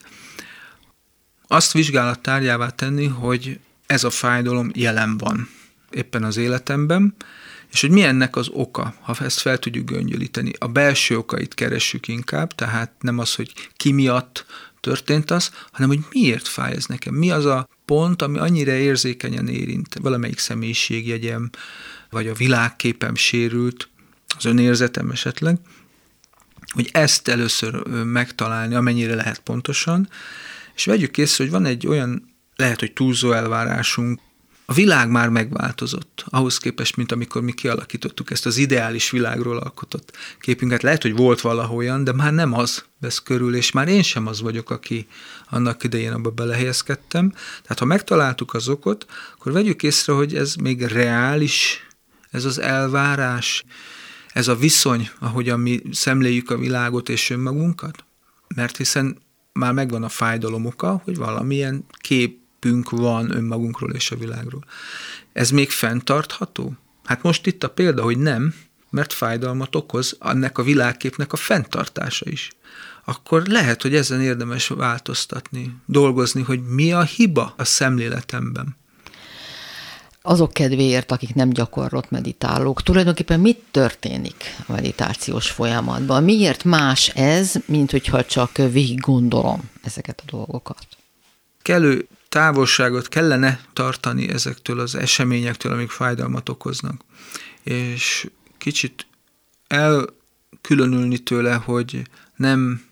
[1.46, 5.48] Azt vizsgálat tárgyává tenni, hogy ez a fájdalom jelen van
[5.90, 7.14] éppen az életemben,
[7.70, 10.52] és hogy mi ennek az oka, ha ezt fel tudjuk göngyölíteni.
[10.58, 14.46] A belső okait keressük inkább, tehát nem az, hogy ki miatt
[14.84, 17.14] történt az, hanem hogy miért fáj ez nekem.
[17.14, 19.96] Mi az a pont, ami annyira érzékenyen érint?
[20.00, 21.50] Valamelyik személyiségjegyem,
[22.10, 23.88] vagy a világképem sérült,
[24.36, 25.58] az önérzetem esetleg,
[26.72, 30.08] hogy ezt először megtalálni, amennyire lehet pontosan,
[30.74, 34.20] és vegyük észre, hogy van egy olyan, lehet, hogy túlzó elvárásunk,
[34.66, 40.16] a világ már megváltozott, ahhoz képest, mint amikor mi kialakítottuk ezt az ideális világról alkotott
[40.40, 40.82] képünket.
[40.82, 44.40] Lehet, hogy volt valaholyan, de már nem az vesz körül, és már én sem az
[44.40, 45.06] vagyok, aki
[45.50, 47.30] annak idején abba belehelyezkedtem.
[47.62, 49.06] Tehát ha megtaláltuk az okot,
[49.36, 51.86] akkor vegyük észre, hogy ez még reális,
[52.30, 53.64] ez az elvárás,
[54.32, 58.04] ez a viszony, ahogyan mi szemléljük a világot és önmagunkat.
[58.54, 59.18] Mert hiszen
[59.52, 64.64] már megvan a fájdalom oka, hogy valamilyen kép képünk van önmagunkról és a világról.
[65.32, 66.72] Ez még fenntartható?
[67.04, 68.54] Hát most itt a példa, hogy nem,
[68.90, 72.50] mert fájdalmat okoz annak a világképnek a fenntartása is.
[73.04, 78.76] Akkor lehet, hogy ezen érdemes változtatni, dolgozni, hogy mi a hiba a szemléletemben.
[80.22, 86.24] azok kedvéért, akik nem gyakorlott meditálók, tulajdonképpen mit történik a meditációs folyamatban?
[86.24, 90.86] Miért más ez, mint hogyha csak végig gondolom ezeket a dolgokat?
[91.62, 97.04] Kellő távolságot kellene tartani ezektől az eseményektől, amik fájdalmat okoznak.
[97.62, 98.28] És
[98.58, 99.06] kicsit
[99.66, 102.02] elkülönülni tőle, hogy
[102.36, 102.84] nem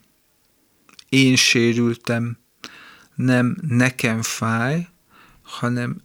[1.08, 2.38] én sérültem,
[3.14, 4.88] nem nekem fáj,
[5.42, 5.96] hanem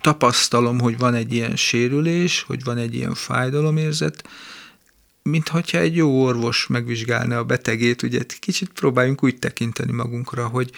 [0.00, 4.28] tapasztalom, hogy van egy ilyen sérülés, hogy van egy ilyen fájdalomérzet,
[5.22, 10.70] mint hogyha egy jó orvos megvizsgálna a betegét, ugye kicsit próbáljunk úgy tekinteni magunkra, hogy,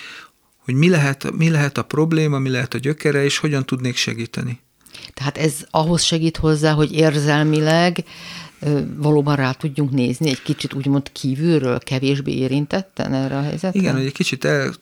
[0.65, 4.61] hogy mi lehet, mi lehet a probléma, mi lehet a gyökere, és hogyan tudnék segíteni.
[5.15, 8.05] Tehát ez ahhoz segít hozzá, hogy érzelmileg
[8.97, 13.81] valóban rá tudjunk nézni egy kicsit úgymond kívülről, kevésbé érintetten erre a helyzetre?
[13.81, 14.75] Igen, hogy egy kicsit el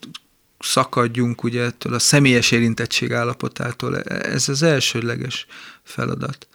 [0.65, 4.01] szakadjunk ugye ettől a személyes érintettség állapotától.
[4.01, 5.45] Ez az elsődleges
[5.83, 6.47] feladat.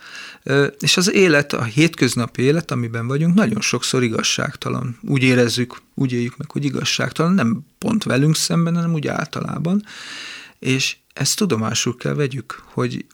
[0.78, 4.98] És az élet, a hétköznapi élet, amiben vagyunk, nagyon sokszor igazságtalan.
[5.02, 9.84] Úgy érezzük, úgy éljük meg, hogy igazságtalan, nem pont velünk szemben, hanem úgy általában.
[10.58, 13.04] És ezt tudomásul kell vegyük, hogy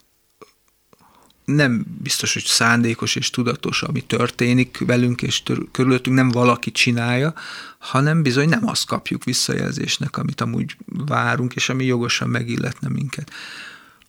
[1.45, 7.35] nem biztos, hogy szándékos és tudatos, ami történik velünk és körülöttünk, nem valaki csinálja,
[7.79, 13.31] hanem bizony nem azt kapjuk visszajelzésnek, amit amúgy várunk, és ami jogosan megilletne minket.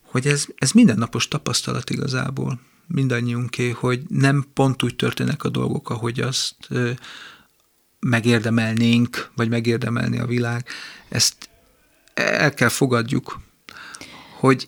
[0.01, 6.19] Hogy ez, ez mindennapos tapasztalat igazából mindannyiunké, hogy nem pont úgy történnek a dolgok, ahogy
[6.19, 6.91] azt ö,
[7.99, 10.67] megérdemelnénk, vagy megérdemelni a világ.
[11.09, 11.49] Ezt
[12.13, 13.39] el kell fogadjuk,
[14.39, 14.67] hogy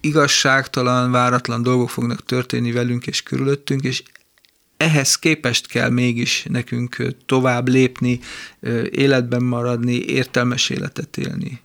[0.00, 4.02] igazságtalan, váratlan dolgok fognak történni velünk és körülöttünk, és
[4.76, 8.20] ehhez képest kell mégis nekünk tovább lépni,
[8.90, 11.60] életben maradni, értelmes életet élni.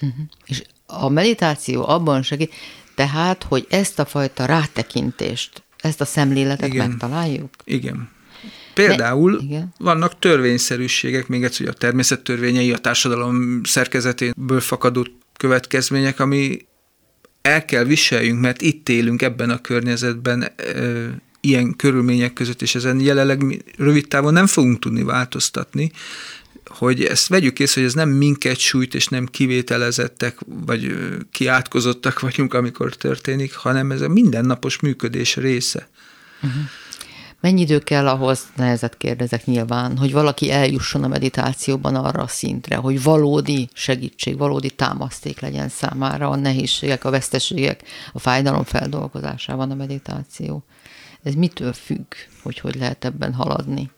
[0.00, 0.24] Uh-huh.
[0.44, 2.52] És a meditáció abban segít,
[2.94, 6.88] tehát, hogy ezt a fajta rátekintést, ezt a szemléletet Igen.
[6.88, 7.50] megtaláljuk?
[7.64, 8.08] Igen.
[8.74, 9.74] Például Igen.
[9.78, 15.06] vannak törvényszerűségek, még egyszer, hogy a természettörvényei, a társadalom szerkezetéből fakadó
[15.36, 16.58] következmények, ami
[17.46, 20.52] el kell viseljünk, mert itt élünk ebben a környezetben,
[21.40, 25.90] ilyen körülmények között, és ezen jelenleg rövid távon nem fogunk tudni változtatni,
[26.66, 30.96] hogy ezt vegyük észre, hogy ez nem minket sújt, és nem kivételezettek, vagy
[31.30, 35.88] kiátkozottak vagyunk, amikor történik, hanem ez a mindennapos működés része.
[36.42, 36.62] Uh-huh.
[37.40, 42.76] Mennyi idő kell ahhoz, nehezet kérdezek nyilván, hogy valaki eljusson a meditációban arra a szintre,
[42.76, 47.82] hogy valódi segítség, valódi támaszték legyen számára a nehézségek, a veszteségek,
[48.12, 50.64] a fájdalom feldolgozásában a meditáció.
[51.22, 53.90] Ez mitől függ, hogy hogy lehet ebben haladni?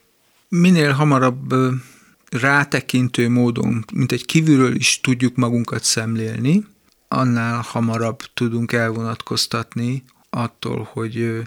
[0.48, 1.54] Minél hamarabb
[2.30, 6.66] rátekintő módon, mint egy kívülről is tudjuk magunkat szemlélni,
[7.08, 11.42] annál hamarabb tudunk elvonatkoztatni attól, hogy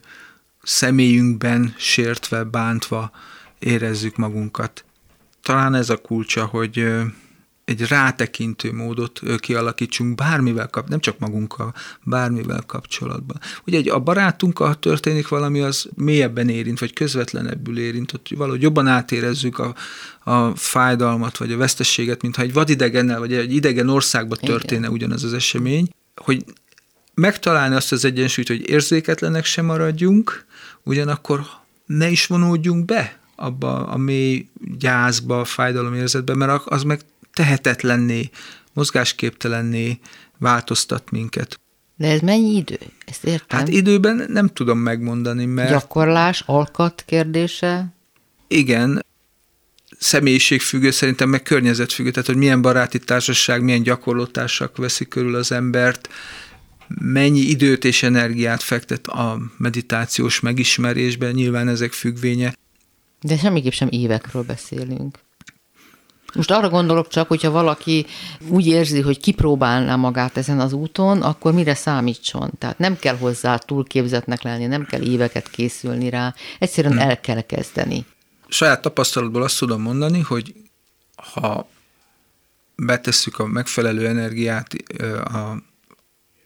[0.64, 3.12] személyünkben sértve, bántva
[3.60, 4.86] érezzük magunkat.
[5.42, 6.86] Talán ez a kulcsa, hogy
[7.66, 13.40] egy rátekintő módot kialakítsunk bármivel kap, nem csak magunkkal, bármivel kapcsolatban.
[13.66, 18.88] Ugye egy, a barátunkkal történik valami, az mélyebben érint, vagy közvetlenebbül érint, hogy valahogy jobban
[18.88, 19.76] átérezzük a,
[20.24, 24.92] a fájdalmat, vagy a vesztességet, mintha egy vadidegennel, vagy egy idegen országban történne Igen.
[24.92, 26.44] ugyanaz az esemény, hogy
[27.14, 30.46] megtalálni azt az egyensúlyt, hogy érzéketlenek sem maradjunk,
[30.84, 31.42] ugyanakkor
[31.86, 34.48] ne is vonódjunk be abba a mély
[34.80, 37.02] gyászba, fájdalomérzetbe, mert az meg
[37.34, 38.30] tehetetlenné,
[38.74, 40.00] mozgásképtelenné
[40.38, 41.60] változtat minket.
[41.96, 42.80] De ez mennyi idő?
[43.06, 43.60] Ezt értem.
[43.60, 45.70] Hát időben nem tudom megmondani, mert...
[45.70, 47.94] Gyakorlás, alkat kérdése?
[48.48, 49.06] Igen,
[50.00, 56.10] személyiségfüggő, szerintem meg környezetfüggő, tehát hogy milyen baráti társaság, milyen gyakorlótársak veszik körül az embert,
[57.00, 62.54] mennyi időt és energiát fektet a meditációs megismerésben, nyilván ezek függvénye.
[63.22, 65.18] De semmiképp sem évekről beszélünk.
[66.34, 68.06] Most arra gondolok csak, hogyha valaki
[68.48, 72.52] úgy érzi, hogy kipróbálná magát ezen az úton, akkor mire számítson?
[72.58, 77.10] Tehát nem kell hozzá túlképzetnek lenni, nem kell éveket készülni rá, egyszerűen hmm.
[77.10, 78.06] el kell kezdeni.
[78.48, 80.54] Saját tapasztalatból azt tudom mondani, hogy
[81.16, 81.70] ha
[82.76, 84.74] betesszük a megfelelő energiát
[85.24, 85.70] a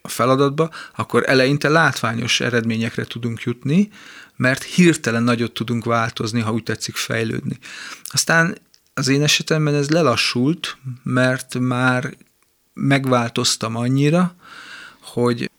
[0.06, 3.88] a feladatba, akkor eleinte látványos eredményekre tudunk jutni,
[4.36, 7.58] mert hirtelen nagyot tudunk változni, ha úgy tetszik fejlődni.
[8.04, 8.58] Aztán
[8.94, 12.16] az én esetemben ez lelassult, mert már
[12.74, 14.34] megváltoztam annyira,
[15.00, 15.50] hogy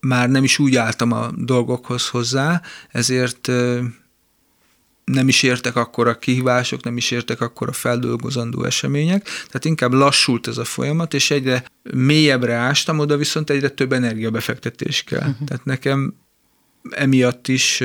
[0.00, 3.50] már nem is úgy álltam a dolgokhoz hozzá, ezért
[5.08, 9.92] nem is értek akkor a kihívások, nem is értek akkor a feldolgozandó események, tehát inkább
[9.92, 15.28] lassult ez a folyamat, és egyre mélyebbre ástam, oda viszont egyre több energiabefektetés kell.
[15.28, 15.46] Uh-huh.
[15.46, 16.14] Tehát nekem
[16.90, 17.82] emiatt is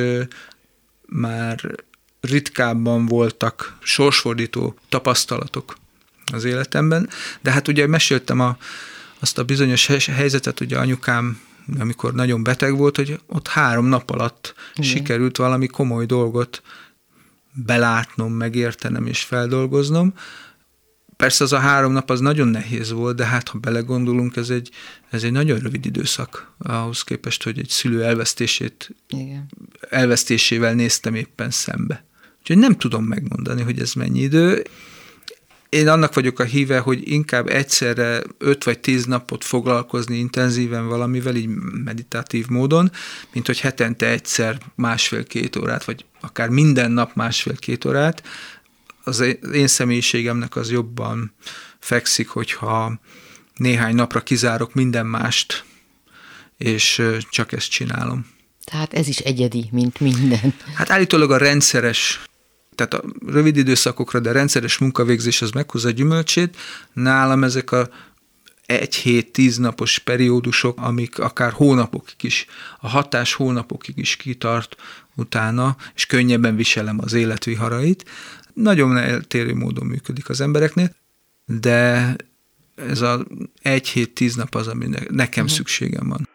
[1.06, 1.76] már
[2.22, 5.76] ritkábban voltak sorsfordító tapasztalatok
[6.34, 7.10] az életemben,
[7.42, 8.58] de hát ugye meséltem a,
[9.20, 11.42] azt a bizonyos helyzetet, ugye anyukám
[11.80, 14.90] amikor nagyon beteg volt, hogy ott három nap alatt Igen.
[14.90, 16.62] sikerült valami komoly dolgot
[17.54, 20.14] belátnom, megértenem és feldolgoznom.
[21.16, 24.70] Persze az a három nap az nagyon nehéz volt, de hát ha belegondolunk, ez egy,
[25.10, 29.50] ez egy nagyon rövid időszak ahhoz képest, hogy egy szülő elvesztését, Igen.
[29.90, 32.06] elvesztésével néztem éppen szembe.
[32.40, 34.64] Úgyhogy nem tudom megmondani, hogy ez mennyi idő.
[35.74, 41.36] Én annak vagyok a híve, hogy inkább egyszerre öt vagy tíz napot foglalkozni intenzíven valamivel,
[41.36, 41.48] így
[41.84, 42.92] meditatív módon,
[43.32, 48.24] mint hogy hetente egyszer másfél-két órát, vagy akár minden nap másfél-két órát.
[49.04, 51.34] Az én személyiségemnek az jobban
[51.80, 53.00] fekszik, hogyha
[53.56, 55.64] néhány napra kizárok minden mást,
[56.58, 58.26] és csak ezt csinálom.
[58.64, 60.54] Tehát ez is egyedi, mint minden.
[60.74, 62.20] Hát állítólag a rendszeres
[62.76, 66.58] tehát a rövid időszakokra, de a rendszeres munkavégzés az meghozza a gyümölcsét.
[66.94, 67.90] Nálam ezek a
[68.66, 72.46] egy hét, tíz napos periódusok, amik akár hónapokig is,
[72.80, 74.76] a hatás hónapokig is kitart
[75.16, 78.10] utána, és könnyebben viselem az életviharait.
[78.54, 80.96] Nagyon eltérő módon működik az embereknél,
[81.46, 82.16] de
[82.76, 83.26] ez a
[83.62, 85.58] egy hét, tíz nap az, ami nekem uh-huh.
[85.58, 86.28] szükségem van.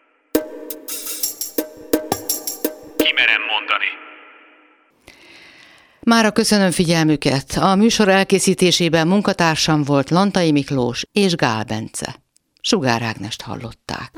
[6.08, 7.56] Mára köszönöm figyelmüket.
[7.60, 12.14] A műsor elkészítésében munkatársam volt Lantai Miklós és Gál Bence.
[12.60, 14.12] Sugár Ágnest hallották.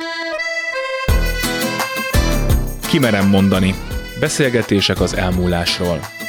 [2.89, 3.75] Kimerem mondani.
[4.21, 6.20] Beszélgetések az elmúlásról.